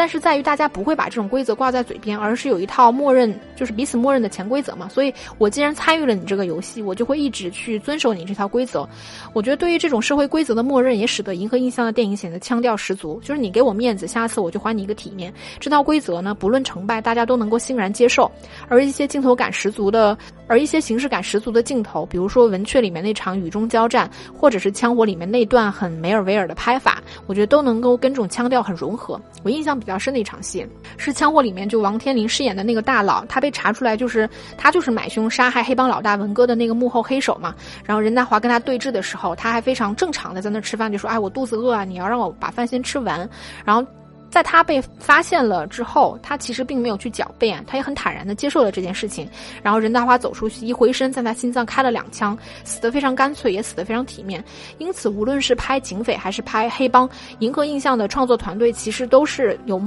[0.00, 4.88] 但是在于大家不会把这种规则挂在嘴边，而是有一套默认，就是彼此默认的潜规则嘛。
[4.88, 8.88] 所以我既然参与了你这个游戏，我就会一直去遵守你这套规则。
[9.34, 13.20] 我觉得对于这种社会规则的默认，也使得《银河印象》的电影显得腔调十足。
[13.22, 15.30] 就是你给我面子，下次我就还你一个体面。
[15.58, 18.32] 这套规则呢，不论成败，大家都能够欣然接受。
[18.68, 29.20] 而一些镜头感十足的，而一些形式感十足的镜头，比如说《文雀》里面那场雨中交战，或者是《枪火》里面那段很梅尔维尔的拍法，我觉得都能够跟这种腔调很融合。
[29.42, 30.64] 我印象比较比较深的一场戏
[30.98, 37.52] 是《枪火》里面就王天林饰演的那个大佬，他被查出来就是他就是买凶杀害黑帮老大文哥的那个幕后黑手嘛。
[37.84, 43.28] 然后任达华跟他对峙的时候，他还非常正常的在那吃饭，就说：“哎，我肚子饿啊，你要让我把饭先吃完。”
[43.66, 43.84] 然后。
[44.30, 49.28] 在他被发现了之后，他其实并没有去狡辩，他也很坦然的接受了这件事情。
[49.62, 54.42] 然后任达华走出去，一回身，在他心脏开了两枪，死得非常干脆，也死得非常体面。
[54.78, 59.80] 因此，无论是拍警匪还是拍黑帮，银河印象的创作团队其实都是有。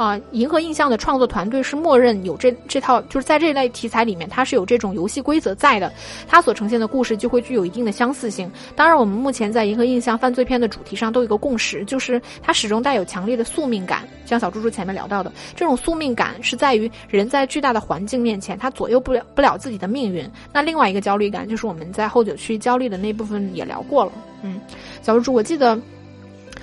[0.00, 5.92] 啊，银河印象的创作团队是默认有这这套，就是在这类题材里面，它是有这种游戏规则在的，
[6.26, 8.50] 它所呈现的故事就会具有一定的相似性。
[8.74, 14.08] 当然，我们目前在银河印象犯罪片的主题上都有一个共识，就是它始终带有强烈的宿命感。
[14.24, 20.26] 像小猪猪前面聊到的，这种宿命感是在于人在巨大的环境面前，他左右不了不了自己的命运。
[20.50, 24.12] 那另外一个焦虑感，就是我们在后九区焦虑的那部分也聊过了。
[24.40, 24.58] 嗯，
[25.02, 25.78] 小猪猪，我记得。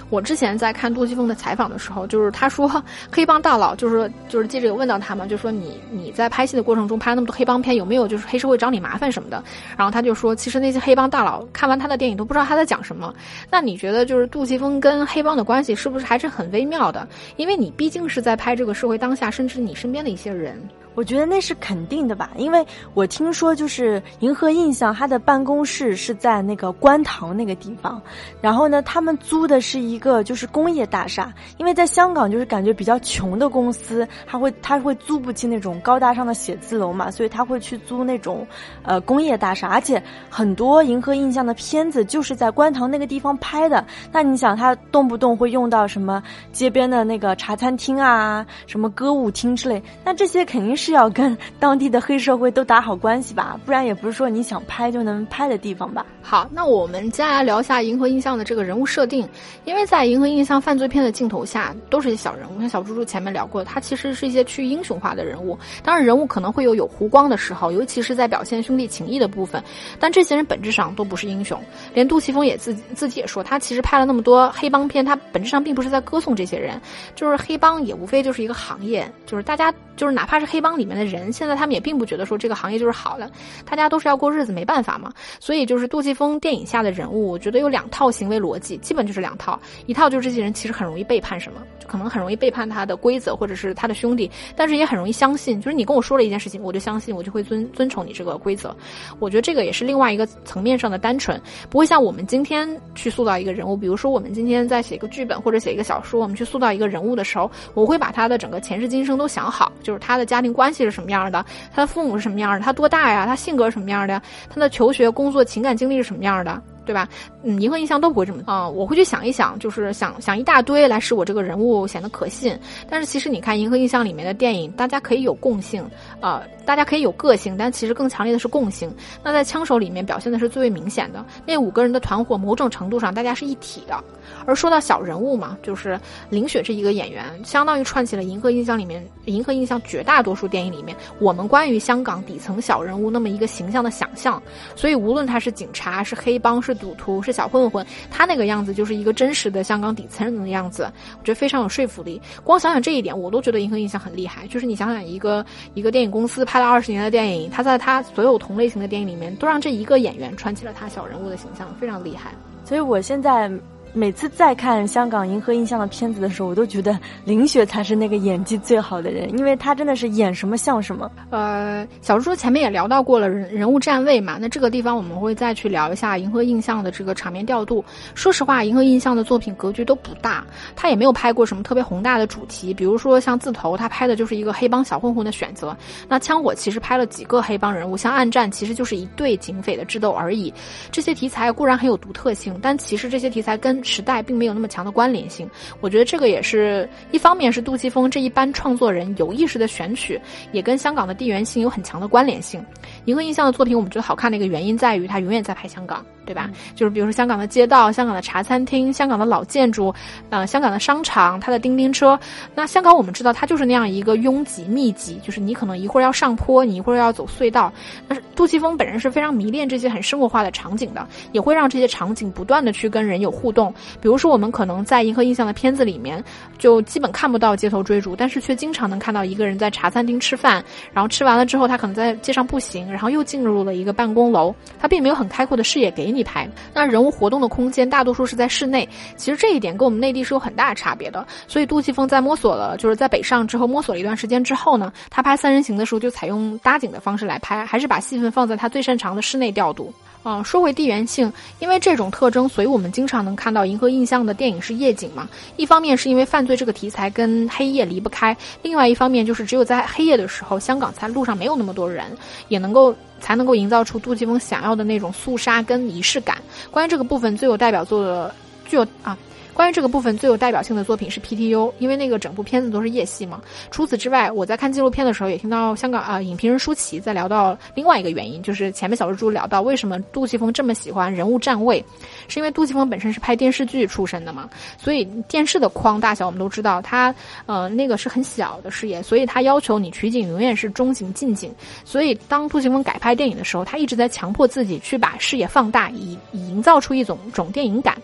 [0.09, 9.43] 我之前在看杜琪峰的采访的时候，就是他说黑帮大佬，就是就是记者有问到他嘛，就说你你在拍戏的过程中拍那么多黑帮片，有没有就是黑社会找你麻烦什么的？
[9.75, 13.13] 然后他就说，其实那些黑帮大佬看完他的电影都不知道他在讲什么。
[13.51, 17.07] 那你觉得就是杜琪峰跟黑帮的关系是不是还是很微妙的？
[17.35, 20.57] 因为你毕竟是在拍这个社会当下，甚至你身边的一些人。
[20.97, 28.01] 我觉得那是肯定的吧，因为我听说就是银河印象，它的办公室是在那个观塘那个地方，
[28.41, 38.47] 然后呢，他们租的是一个就是工业大厦，因为在香港就是感觉比较穷的公司，他会他会租不起那种高大上的写字楼嘛，所以他会去租那种
[38.81, 50.86] 呃工业大厦，而且很多银河印象的片子就是在观塘那个地方拍的，那你想他动不动会用到什么街边的那个茶餐厅啊，什么歌舞厅之类，那这些肯定是。
[50.87, 56.05] 是要跟当地的黑社会都打好关系吧，不然也不是说你想拍就能拍的地方吧。
[56.21, 59.27] 好，那我们接下来聊一下银河印象的这个人物设定，
[59.65, 65.59] 因为在银河印象犯罪片的镜头下，都是一些小人物，像小猪猪前面聊过，他其实是一些趋于英雄化的人物。
[65.83, 69.61] 当然，人物可能会有有弧光的时候，尤其是在表现兄弟情谊的部分，
[69.99, 71.61] 但这些人本质上都不是英雄。
[71.93, 76.79] 连杜琪峰也自自己也说，他其实拍了那么多黑帮片，他本质上并不是在歌颂这些人，
[77.13, 80.76] 就是黑帮也无非就是一个行业，就是大家就是哪怕是黑帮。
[80.77, 83.29] 里面的人现在他们也并不觉得说这个行业就是好的，
[83.65, 85.11] 大家都是要过日子，没办法嘛。
[85.39, 89.59] 所以就是杜琪峰电影下的人物，我觉得有两套行为逻辑，基本就是两套。
[89.85, 98.75] 一套就是这些人其实很容易背叛什么，就可能很容易背叛他的规则或者是他的兄弟，但是也很容易相信，就是你跟我说了一件事情，我就相信，我就会遵遵从你这个规则。
[99.19, 116.61] 我觉得这个也是另外一个层面上的单纯，不会像我们今天去塑造一个人物，比如说我们今天在写一个剧本或者写一个小说，我们去塑造一个人物的时候，我会把他的整个前世今生都想好，就是他的家庭关系是什么样的，他的父母是什么样的，他多大呀，他性格是什么样的，他的求学、工作、情感经历是什么样的。
[116.87, 117.07] 对吧？
[117.43, 122.57] 嗯，银河印象都不会这么啊，我会去想一想，就是想想一大堆来使我这个人物显得可信。
[122.89, 125.85] 但是其实你看银河印象里面的电影，大家可以有共性
[126.21, 128.89] 啊，大家可以有个性，但其实更强烈的是共性。
[129.21, 134.01] 那在枪手里面表现的是最为明显的，那五个人的团伙，某种程度上大家是一体的。
[134.45, 144.41] 而说到小人物嘛，就是林雪这一个演员，相当于串起了银河印象里面银河印象绝大多数电影里面我们关于香港底层小人物那么一个形象的想象。
[144.75, 150.83] 所以无论他是警察，是黑帮，是赌徒是小混混，他那个样子就是一个真实的香港底层人的样子，
[151.19, 152.21] 我觉得非常有说服力。
[152.43, 154.47] 光想想这一点，我都觉得银河印象很厉害。
[154.47, 162.31] 就是你想想，一个一个电影公司拍了二十年的电影，他在他所有同类型的电影里面，都让这一个演员穿起了他小人物的形象，非常厉害。
[162.63, 163.51] 所以我现在。
[163.97, 171.11] 每次再看香港银河印象的片子的时候，我都觉得林雪才是那个演技最好的人，因为她真的是演什么像什么。
[171.31, 177.83] 呃，小猪说前面也聊到过了人人物站位嘛，那这个地方我们会再去聊一下银河印象的这个场面调度。
[178.13, 185.75] 说实话，银河印象的作品格局都不大，他也没有拍过什么特别宏大的主题，比如说像字头，他拍的就是一个黑帮小混混的选择。
[186.07, 190.53] 那枪火其实拍了几个黑帮人物，像暗战其实就是一对警匪的智斗而已。
[190.91, 200.19] 这些题材固然很有独特性，但其实这些题材跟时代并没有那么强的关联性，我觉得这个也是一方面是杜琪峰这一班创作人有意识的选取，
[200.51, 202.63] 也跟香港的地缘性有很强的关联性。
[203.05, 206.05] 银河印象的作品，我们觉得好看的一个原因在于它永远在拍香港。
[206.27, 206.51] 对吧？
[206.75, 209.95] 就是比如说香港的街道、香港的茶餐厅、香港的老建筑，
[210.29, 212.19] 呃，香港的商场、它的叮叮车。
[212.53, 217.71] 那香港我们知道它就是那样一个拥挤密集，就是你可能一会儿要上坡，你一会儿要走隧道。
[218.09, 223.66] 但是杜琪峰本人是非常迷恋这些很生活化的场景的，也会让这些场景不断的去跟人有互动。
[223.99, 226.23] 比如说我们可能在银河印象的片子里面，
[226.59, 236.27] 就基本看不到街头追逐，但是却经常能看到一个人在茶餐厅吃饭，然后吃完了之后，他可能在街上步行，然后又进入了一个办公楼，他并没有很开阔的视野给你。
[236.27, 241.25] 拍，那人物活动的空间大多数是在室内，其实这一点跟我们内地是有很大差别的。
[241.47, 249.93] 所以杜琪峰在摸索了，就是在北上之后摸索了一段时间之后呢，他拍三人行的时候就采用搭景的方式来拍，还是把戏份放在他最擅长的室内调度。
[250.27, 255.29] 啊，说回地缘性，因为这种特征，所以我们经常能看到银河印象的电影是夜景嘛。
[255.55, 262.05] 一方面是因为犯罪这个题材跟黑夜离不开，另外一方面就是只有在黑夜的时候，香港才路上没有那么多人，
[262.49, 266.37] 也能够才能够营造出杜琪峰想要的那种肃杀跟仪式感。
[266.69, 268.35] 关于这个部分，最有代表作的
[268.65, 269.17] 具有啊。
[269.57, 273.41] 关于这个部分最有代表性的作品是 PTU，因为那个整部片子都是夜戏嘛。
[273.71, 281.83] 除此之外，我在看纪录片的时候也听到香港啊影评人舒淇在聊到另外一个原因，就是前面小蜘蛛聊到为什么杜琪峰这么喜欢人物站位，
[282.27, 287.13] 是因为杜琪峰本身是拍电视剧出身的嘛，所以电视的框大小我们都知道，他
[287.47, 291.51] 呃那个是很小的视野，所以他要求你取景永远是中景近景。
[291.83, 297.99] 所以当杜琪峰改拍电影的时候，他一直在强迫自己去把视野放大，以以营造出一种种电影感。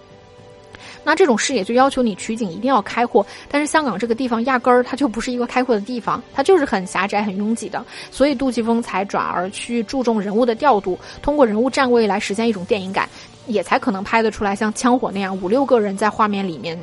[1.03, 13.07] 那这种视野就要求你取景一定要开阔，但是香港这个地方压根儿它就不是一个开阔的地方，它就是很狭窄、很拥挤的，所以杜琪峰才转而去注重人物的调度，通过人物站位来实现一种电影感，
[13.47, 16.79] 也才可能拍得出来像枪火那样五六个人在画面里面，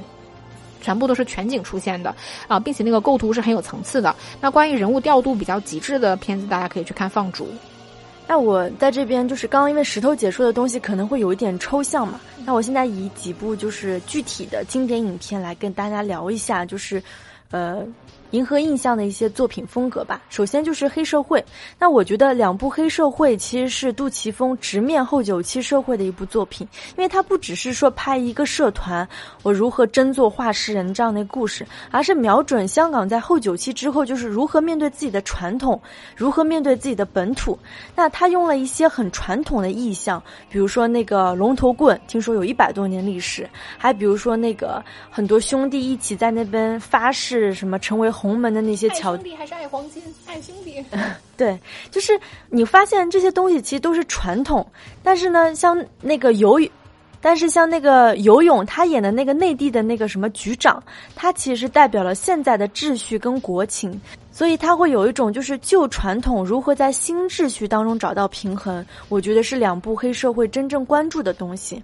[0.83, 2.15] 全部都是全景出现的
[2.47, 4.15] 啊，并且那个构图是很有层次的。
[4.41, 7.45] 那关于人物调度比较极致的片子，大家可以去看《放逐》。
[8.31, 17.03] 那我在这边就是刚刚因为石头姐说的东西可能会有一点抽象嘛，那我现在以几部就是具体的经典影片来跟大家聊一下，就是，
[17.51, 17.85] 呃。
[18.31, 20.21] 银河印象的一些作品风格吧。
[20.29, 21.45] 首先就是黑社会，
[21.79, 26.67] 那我觉得两部黑社会其实是杜琪峰直面后九七社会的一部作品，
[26.97, 29.09] 因为他不只是说拍一个社团
[29.43, 35.81] 我如何争做画师人这样的故事，而是瞄准香港在后九七之后就是如何面对自己的传统，
[36.15, 37.59] 如何面对自己的本土。
[37.97, 48.09] 那他用了一些很传统的意象，比如说那个龙头棍，听说有一百多年历史，还比如说那个很多兄弟一起在那边发誓什么成为。
[48.21, 50.85] 洪门的那些桥，兄弟还是爱黄金，爱兄弟。
[51.39, 51.59] 对，
[51.91, 54.67] 就是你发现这些东西其实都是传统，
[55.03, 56.61] 但是呢，像那个游，
[57.23, 60.83] 但是像那个游泳，他演的那个内地的那个什么局长，
[61.17, 63.99] 他其实代表了现在的秩序跟国情，
[64.31, 71.83] 所以他会有一种就是旧传统如何在新秩序当中找到平衡，我觉得是两部黑社会真正关注的东西。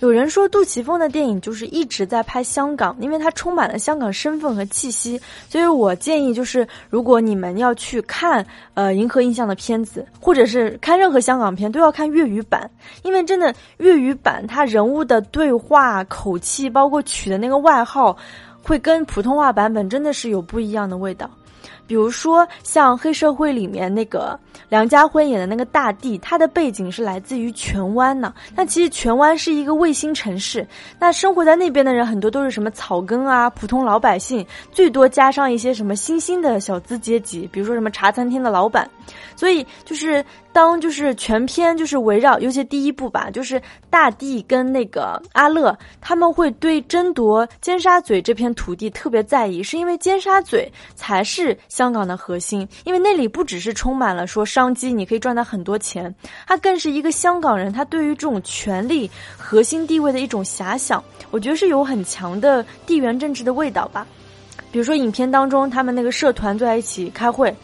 [0.00, 5.18] 有人说杜琪峰的电影就是一直在拍香港，因为它充满了香港身份和气息。
[5.48, 12.70] 所以我建议就是，如果你们要去看呃银河印象的片子，或者是看任何香港片，都要看粤语版，
[13.02, 18.16] 因为真的粤语版它人物的对话口气，包括取的那个外号，
[18.62, 21.30] 会跟普通话版本真的是有不一样的味道。
[21.86, 28.32] 比如说像黑社会里面那个梁家辉演的那个大地，他的背景是来自于荃湾呢。
[28.54, 30.66] 那其实荃湾是一个卫星城市，
[30.98, 38.88] 那生活在那边的人很多都是什么草根啊、普通老百姓，最多加上一些什么新兴的小资阶级，比如说什么茶餐厅的老板。
[39.36, 56.14] 所以就是当就是全篇就是围绕，尤其第一部吧，就是大地跟那个阿乐他们会对争夺尖沙咀这片土地特别在意，是因为尖沙咀才是香港的核心，因为那里不只是充满了说商机，你可以赚到很多钱，
[56.46, 64.06] 它更是一个香港人他对于这种权力核心地位的一种遐想，我觉得是有很强的地缘政治的味道吧。
[64.70, 67.54] 比如说影片当中，他们那个社团坐在一起开会，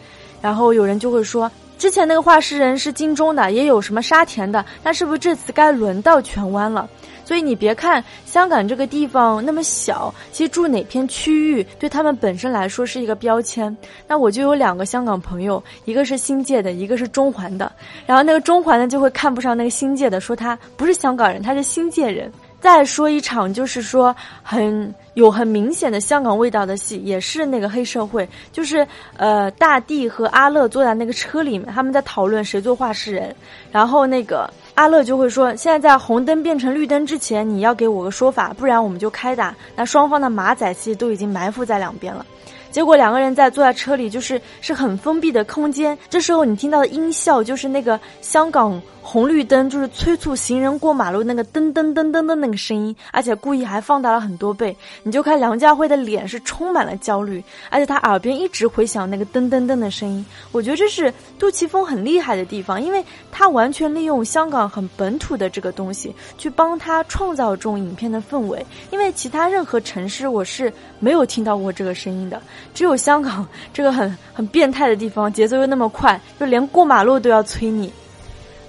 [0.41, 1.49] 然后有人就会说。
[1.77, 6.87] 之前那个画师人是金钟的，也有什么沙田的，那是不是这次该轮到荃湾了？
[7.25, 13.75] 所以你别看香港这个地方那么小，其实住哪片区域对他们本身来说是一个标签。
[14.07, 17.71] 那我就有两个香港朋友，一个是新界的，一个是中环的。
[18.05, 22.31] 然后那个中环的就会看不上那个新界的，说他不是香港人，他是新界人。
[22.61, 28.87] 再说一场，就是说很有很明显的香港味道的戏，也是那个黑社会，就是
[29.17, 33.35] 呃大地和阿乐坐在那个车里面，他们在讨论谁做画事人，
[33.71, 39.53] 然后那个阿乐就会说，现在在红灯变成绿灯之前，你要给我个说法，不然我们就开打。
[39.75, 42.23] 那双方的马仔其实都已经埋伏在两边了。
[42.71, 45.97] 结果两个人在坐在车里，就是是很封闭的空间。
[46.09, 48.81] 这时候你听到的音效，就是那个香港。
[49.03, 54.77] 红绿灯就是催促行人过马路那个噔噔噔噔的那个声音，而且故意还放大了很多倍。
[55.01, 60.23] 你就看梁家辉的脸是充满了焦虑，而且他耳边一直回响那个噔噔噔的声音。
[60.51, 68.63] 我觉得这是杜琪峰很厉害的地方，因为他完全利用香港很本土的这个东西去帮他创造这种影片的氛围。
[68.91, 72.39] 因为其他任何城市我是没有听到过这个声音的，
[72.73, 77.91] 只有香港这个很很变态的地方，节奏又那么快，就连过马路都要催你。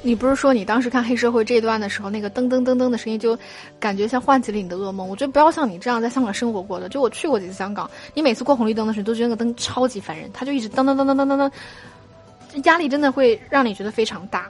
[0.04, 3.38] 你不是说你当时看黑社会这一段的时候，那个噔噔噔噔的声音就
[3.78, 5.08] 感觉像唤起了你的噩梦？
[5.08, 11.50] 我觉得不要像你这样在香港生活过的，就我去过几次香港，你每次过红绿灯的时候都觉得那个灯超级烦人，它就一直噔噔噔噔噔噔
[12.52, 14.48] 噔，压力真的会让你觉得非常大。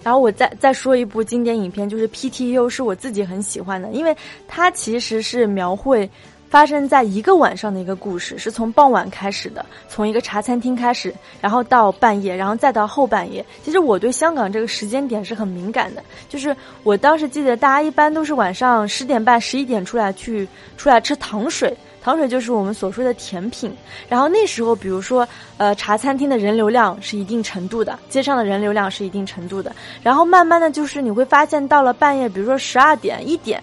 [0.00, 4.16] 然后我再再说一部经典影片，就是 PTU，是我自己很喜欢的，因为
[4.46, 6.08] 它其实是描绘。
[6.48, 13.44] 发生在一个晚上的一个故事，是从傍晚开始的，从一个茶餐厅开始，然后到半夜，然后再到后半夜。
[13.62, 23.70] 其实我对香港这个时间点是很敏感的，就是我当时记得大家一般都是晚上十点半、十一点出来去出来吃糖水，糖水就是我们所说的甜品。
[24.08, 25.28] 然后那时候，比如说
[25.58, 29.70] 呃茶餐厅的人流量是一定程度的，街上的人流量是一定程度的。
[30.02, 33.62] 然后慢慢的就是你会发现，到了半夜，比如说十二点、一点。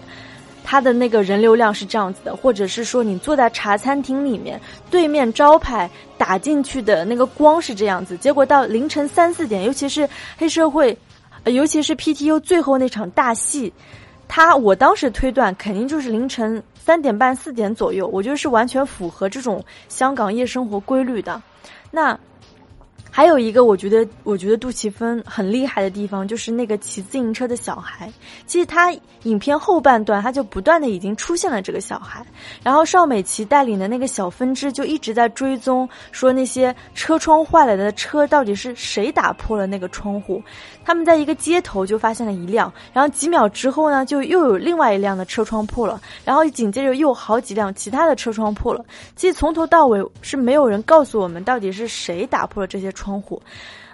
[0.68, 4.60] 它的那个人流量是这样子的，或者是说你坐在茶餐厅里面，
[4.90, 5.88] 对面招牌
[6.18, 10.98] 打进去的那个光是这样子，结果到凌晨三四点，尤其是黑社会，
[11.44, 13.72] 尤其是 PTU 最后那场大戏，
[14.26, 21.40] 它我当时推断肯定就是凌晨三点半四点左右，我觉得是完全符合这种香港夜生活规律的。
[21.92, 22.18] 那。
[23.16, 28.12] 还有一个，我觉得，我觉得杜琪峰很厉害的地方，就是那个骑自行车的小孩。
[28.44, 28.92] 其实他
[29.22, 32.22] 影片后半段，他就不断的已经出现了这个小孩。
[32.62, 40.42] 然后邵美琪带领的那个小分支就一直在追踪，说那些车窗坏了的车到底是谁打破了那个窗户。
[40.86, 48.84] 他们在一个街头就发现了一辆，然后几秒之后呢，就又有另外一辆的车窗破了，然后紧接着又好几辆其他的车窗破了。
[49.16, 53.06] 其实从头到尾是没有人告诉我们到底是谁打破了这些窗。
[53.06, 53.40] 窗户，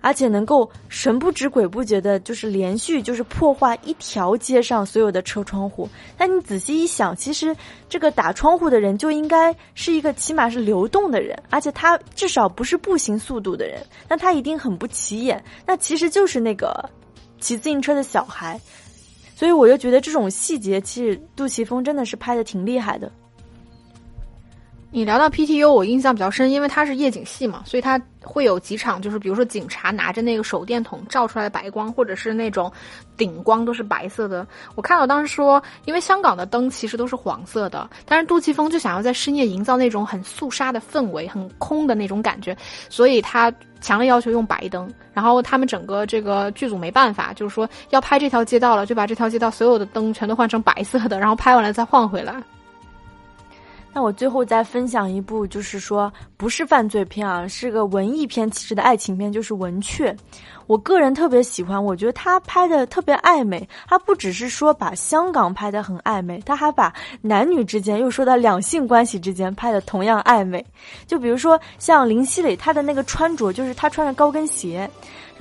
[0.03, 5.88] 而且能够神不知鬼不觉的，就是连续就是破坏一条街上所有的车窗户。
[6.18, 7.57] 但你仔细一想，其实
[7.88, 15.42] 这个打窗户的人就应该是一个起码是流动的人，而且他至少不是步行速度的人，那他一定很不起眼。
[15.64, 16.90] 那其实就是那个
[17.40, 18.61] 骑自行车的小孩，
[19.36, 23.11] 所以我就觉得这种细节，其实杜琪峰真的是拍的挺厉害的。
[24.95, 32.70] 你聊到 PTU，我印象比较深，因为它是夜景戏嘛，所以它会有几场，就是比如说警察拿着那个手电筒照出来的白光，或者是那种
[33.16, 34.47] 顶光都是白色的。
[34.74, 42.55] 我看到当时说，因为香港的灯其实都是黄色的，但是杜琪峰就想要在深夜营造那种很肃杀的氛围，很空的那种感觉，
[42.90, 44.86] 所以他强烈要求用白灯。
[45.14, 52.34] 然后他们整个这个剧组没办法，就是说要拍这条街道了，就把这条街道所有的灯全都换成白色的，然后拍完了再换回来。
[53.95, 60.12] 那我最后再分享一部，就是说不是犯罪片啊，是个文艺片其实的爱情片，就是《文雀》。
[60.66, 63.68] 我个人特别喜欢，我觉得他拍的特别暧昧。
[63.86, 66.90] 他不只是说把香港拍的很暧昧，他还把
[67.20, 70.64] 男女之间又说到两性关系之间拍的同样暧昧。
[71.07, 74.88] 就比如说像林熙蕾，她的那个穿着就是她穿着高跟鞋。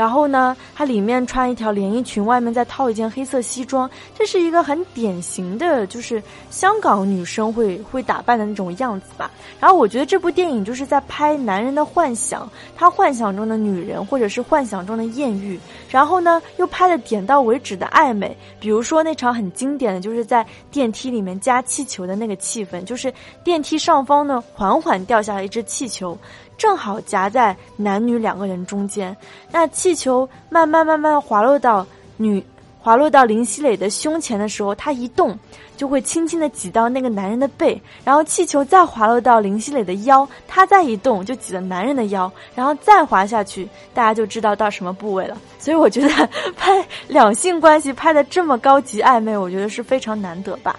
[0.01, 3.87] 然后呢，她里面穿一条连衣裙，外面再套一件黑色西装，
[4.17, 9.29] 这是一个很典型的，就是香港女生会会打扮的那种样子吧。
[9.59, 15.59] 然后我觉得这部电影就是在拍男人的幻想，他幻想中的女人，或者是幻想中的艳遇。
[15.87, 26.17] 然后呢，又拍的点到为止的暧昧，比如说那场很经典的就是在电梯里面加气球的那个气氛，就是电梯上方呢缓缓掉下来一只气球。
[26.61, 29.17] 正好夹在男女两个人中间，
[29.51, 31.83] 那气球慢慢慢慢滑落到
[32.17, 32.45] 女
[32.79, 35.35] 滑落到林熙蕾的胸前的时候，它一动
[35.75, 45.35] 就会轻轻的挤到那个男人的背，然后气球再滑落到林熙蕾的腰，它再一动就挤到男人的腰，然后再滑下去，大家就知道到什么部位了。
[45.57, 50.75] 所以我觉得拍两性关系拍的这么高级暧昧，我觉得是非常难得吧。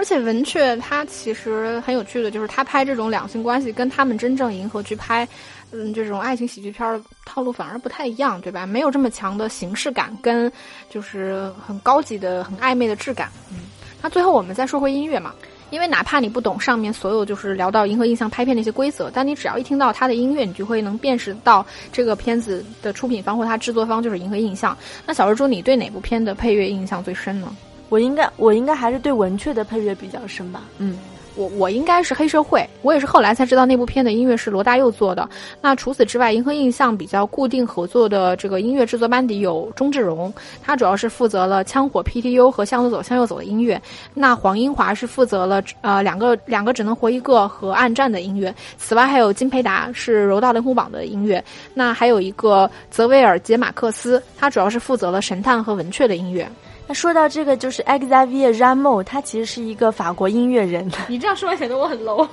[0.00, 5.28] 而且文雀他其实很有趣的就是他拍这种两性关系，跟他们真正银河去拍，
[5.72, 8.66] 嗯，这种爱情喜剧片的套路反而不太一样，对吧？
[8.66, 10.50] 没有这么强的形式感，跟
[10.88, 13.28] 就是很高级的、很暧昧的质感。
[13.50, 13.58] 嗯，
[14.00, 15.34] 那最后我们再说回音乐嘛，
[15.68, 24.74] 因为哪怕你不懂上面所有就是聊到银河印象拍片那些规则，但你只要一听到它的音乐，你就会能辨识到这个片子的出品方或它制作方就是银河印象。
[25.04, 27.54] 那小蜘蛛，你对哪部片的配乐印象最深呢？
[27.90, 30.62] 我应该，我应该还是对文雀的配乐比较深吧。
[30.78, 30.96] 嗯，
[31.34, 35.28] 我我应该是黑社会，我也是后来才知道那部片的音乐是罗大佑做的。
[35.60, 40.32] 那除此之外，银河印象比较固定合作的这个音乐制作班底有钟志荣，
[40.62, 43.80] 他主要是负责了《枪火 PTU》和《向左走向右走》的音乐。
[44.14, 48.54] 那黄英华是负责了呃两个两个只能活一个和暗战的音乐。
[48.78, 51.42] 此外还有金培达是柔道连虎榜的音乐。
[51.74, 56.48] 那还有一个泽维尔杰马克斯，他主要是负责了神探和文雀的音乐。
[56.90, 60.90] 那说到这个，就是 Xavier Rameau，他其实是一个法国音乐人。
[61.06, 62.28] 你这样说显得我很 low。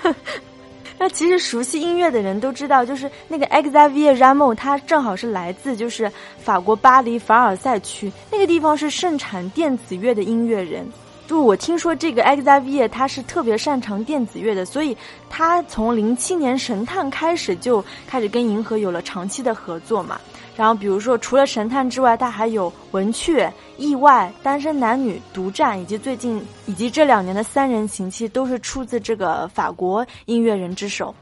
[0.98, 10.86] 那其实熟悉音乐的人都知道，就是那个 Xavier Rameau，他正好是来自就是法国巴黎凡尔赛区那个地方，是盛产电子乐的音乐人。
[11.26, 14.94] 就我听说这个 Xavier 他是特别擅长电子乐的，所以
[15.30, 20.20] 他从零七年神探开始就开始跟银河有了长期的合作嘛。
[20.56, 31.14] 然后，比如说，除了神探之外，他还有文雀、意外、单身男女、独占，以及最近以及这两年的三人行，其实都是出自这个法国音乐人之手。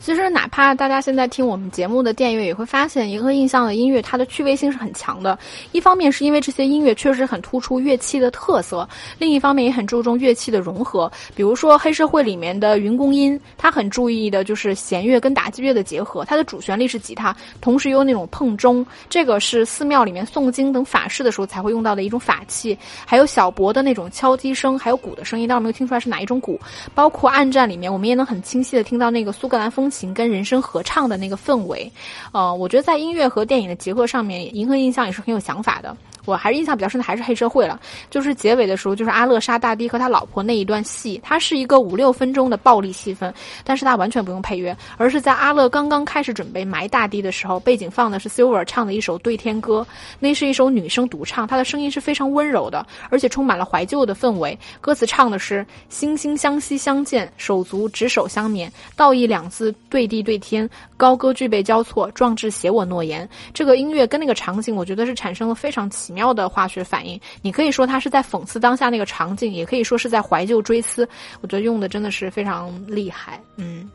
[0.00, 5.36] 其实，哪怕大家现在听我们节目的电乐，也会发现银河印象的音乐它的趣味性是很强的。
[5.72, 8.88] 一方面是因为这些音乐确实很突出乐器的特色，
[9.18, 11.10] 另一方面也很注重乐器的融合。
[11.34, 16.24] 比如说黑社会里面的云公音，它很注意的就是弦乐跟打击乐的结合。
[16.24, 22.78] 它的主旋律是吉他，同时有那种碰钟，这个是寺庙里面诵经等法事的时候才会用到的一种法器。
[23.04, 26.58] 还有小博的那种敲击声，还有鼓的声音，但我没有听出来是哪一种鼓。
[26.94, 29.87] 包括暗战里面，我们也能很清晰的听到那个苏格兰风。
[29.90, 31.90] 情跟人声合唱的那个氛围，
[32.32, 35.96] 呃，我觉得在音乐和电影的结合上面，银河印象也是很有想法的。
[36.28, 43.32] 我还是印象比较深的还是黑社会了，就是结尾的时候，就是阿乐杀大堤和他老婆那一段戏，它是一个五六分钟的暴力戏份，
[43.64, 49.86] 但是它完全不用配乐，而是在阿乐刚刚开始准备埋大堤的时候，背景放的是 Silver 唱的一首对天歌，
[50.18, 54.58] 那是一首女生独唱，她的声音是非常温柔的，而且充满了怀旧的氛围。
[54.80, 63.26] 歌词唱的是惺惺相惜相见，手足执手相勉，道义两字对地对天，高歌具备交错，壮志写我诺言。
[63.54, 66.17] 这个音乐跟那个场景，我觉得是产生了非常奇妙。
[66.18, 71.08] 妙的化学反应，你可以说它是在讽刺当下那个场景，也可以说是在怀旧追思。
[71.40, 73.40] 我觉得用的真的是非常厉害。
[73.56, 73.88] 嗯，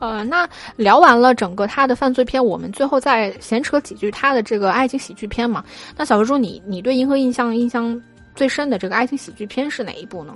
[0.00, 5.64] 呃，那聊完了整个他的犯罪片，我们最后再闲扯几句他的这个爱情喜剧片嘛。
[5.96, 8.00] 那小蜘蛛，你你对银河印象印象
[8.34, 10.34] 最深的这个爱情喜剧片是哪一部呢？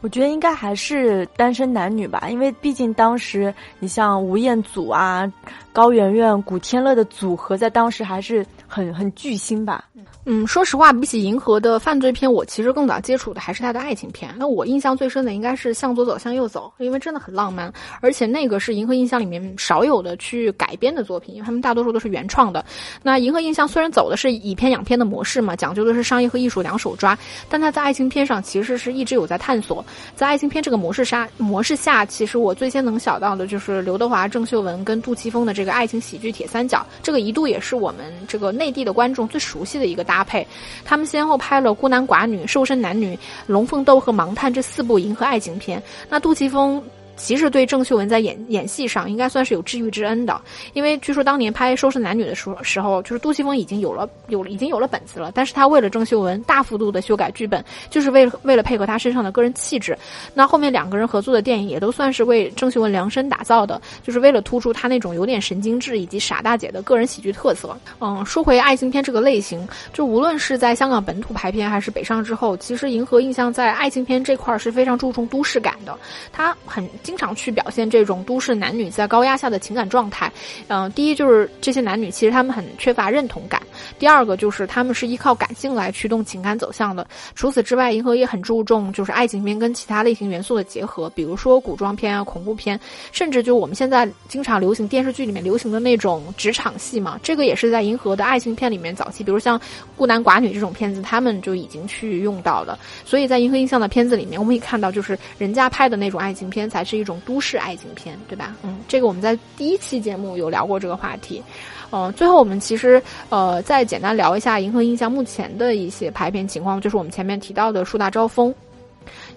[0.00, 5.30] 我觉得应该还是单身男女吧，因为毕竟当时你像吴彦祖啊、
[5.72, 8.46] 高圆圆、古天乐的组合，在当时还是。
[8.70, 9.82] 很很巨星吧，
[10.30, 14.30] 嗯，说实话，比起银河的犯罪片，我其实更早接触的还是他的爱情片。
[14.36, 17.72] 那我印象最深的应该是《向左走，向右走》，因为真的很浪漫，
[18.02, 22.62] 而且那个是银河印象里面少有的去改编的作品，因为他们大多数都是原创的。
[23.02, 27.18] 那银河印象虽然走的是以片养片的模式嘛，讲究的是商业和艺术两手抓，
[27.48, 29.82] 但他在爱情片上其实是一直有在探索。
[30.14, 38.58] 在爱情片这个模式下，模式下，其实我最先能想到的就是刘德华、郑秀文跟杜琪峰的这个爱情喜剧铁三角，这个一度也是我们这个。
[38.58, 40.44] 内地的观众最熟悉的一个搭搭配。
[40.84, 43.14] 他们先后拍了《孤男寡女》《瘦身男女》
[43.46, 45.80] 《龙凤斗》和《盲探》这四部银河爱情片。
[46.08, 46.82] 那杜琪峰。
[47.18, 50.40] 其实对郑秀文在演演戏上应该算是有知遇之恩的，
[50.72, 59.98] 因为据说当年拍《收拾男女》的时时候，就是杜琪峰已经有了有已经有了本子了，但是他为了郑秀文大幅度的修改剧本，就是为了为了配合他身上的个人气质。
[60.32, 67.76] 那后面两个人合作的电影也都算是为郑秀文量身打造的，就是为了突出他那种有点神经质以及傻大姐的个人喜剧特色。
[68.00, 75.98] 嗯，说回爱情片这个类型，就无论是在香港本土拍片还是北上之后，其实银河印象在爱情片这块是非常注重都市感的，
[76.30, 76.88] 他很。
[77.08, 80.30] 经常去表现这种都市男女在高压下的情感状态，
[80.66, 83.62] 嗯，第一就是这些男女其实他们很缺乏认同感，
[83.98, 87.08] 第二个就是他们是依靠感性来驱动情感走向的。
[87.34, 92.78] 除此之外，银河也很注重就是爱情片跟其他类型元素的结合，比如说古装片啊、恐怖片，
[93.10, 99.58] 甚至就我们现在经常流行电视剧里面流行的那种职场戏嘛，这个也是在银河的爱情片里面早期，比如像
[99.96, 102.78] 孤男寡女这种片子，他们就已经去用到了。
[103.06, 106.97] 所以在银河印象的片子里面，我们可以看到，就是人家拍的那种爱情片才是。
[106.98, 108.54] 一种都市爱情片，对吧？
[108.62, 111.42] 嗯，这个我们在第一期节目有聊过这个话题。
[111.90, 118.50] 嗯，最后我们其实呃再简单聊一下银河印象目前的一些排片情况，就是我们前面提到的《树大招风》。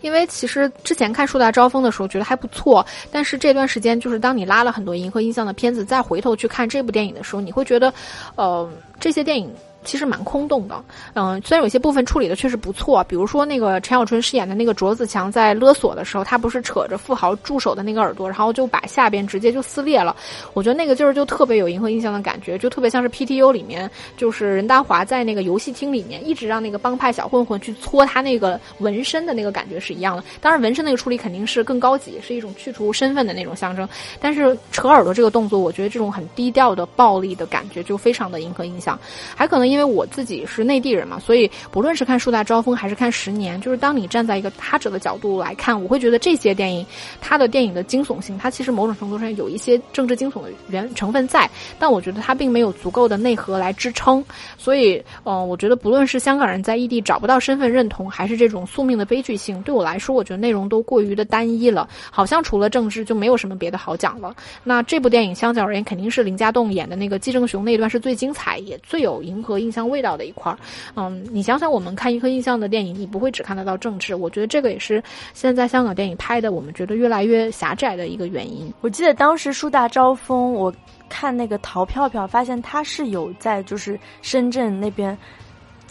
[0.01, 7.93] 因为其实之前看《树大招风》的时候觉得还不错，但是这段时间就是当你拉了很多银河印象的片子，再回头去看这部电影的时候，你会觉得，
[8.35, 9.49] 呃，这些电影。
[9.83, 10.83] 其实蛮空洞的，
[11.15, 20.15] 嗯，虽然有些部分处理的确实不错，比如说那个陈小春饰演的那个卓子强在勒索的时候，他不是扯着富豪助手的那个耳朵，然后就把下边直接就撕裂了。
[20.53, 30.23] 我觉得那个劲儿就特别有银河印象的感觉，就特别像是 PTU 里面，就是任达华在那个游戏厅里面一直让那个帮派小混混去搓他那个纹身的那个感觉是一样的。
[30.41, 33.89] 当然纹身那个处理肯定是更高级，是一种去除身份的那种象征。
[34.19, 38.99] 但是扯耳朵这个动作，我觉得这种很低调的暴力的感觉就非常的银河印象，
[39.35, 39.70] 还可能。
[39.71, 46.85] 因为我自己是内地人嘛，所以不论是看《树大招风》还是看《十年》，就是当你站在一个他者的角度来看，我会觉得这些电影，
[47.21, 51.49] 它的电影的惊悚性，它其实某种程度上有一些政治惊悚的原成分在，
[51.79, 54.21] 但我觉得它并没有足够的内核来支撑。
[54.57, 64.35] 所以，嗯，我觉得不论是香港人在异地找不到身份认同，还是这种宿命的悲剧性，对我来说，我觉得内容都过于的单一了，好像除了政治就没有什么别的好讲了。
[64.63, 69.60] 那这部电影相较而言，肯定是林家栋演的那个季正雄那一段是最精彩，也最有迎合。
[69.61, 70.57] 印象味道的一块儿，
[70.95, 74.15] 嗯，你想想，我们看银河印象的电影，你不会只看得到政治。
[74.15, 75.01] 我觉得这个也是
[75.33, 78.73] 现在香港电影拍的，我们觉得越来越狭窄的一个原因。
[78.81, 80.73] 我记得当时树大招风，我
[81.07, 85.17] 看那个淘票票，发现他是有在就是深圳那边，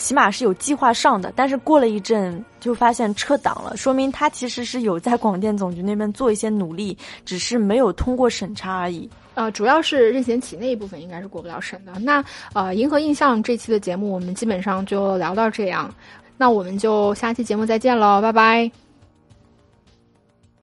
[0.01, 6.97] 起码是有计划上的，但是过了一阵就发现撤档了，说明他其实是有在广电总局那边做一些努力，
[7.27, 9.09] 只是没有通过审查而已。
[9.35, 11.93] 呃，主要是任贤齐那一部分应该是过不了审的。
[12.01, 12.25] 那
[12.55, 15.95] 呃，银河印象这期的节目我们基本上就聊到这样，
[16.39, 18.90] 那我们就下期节目再见喽，拜拜。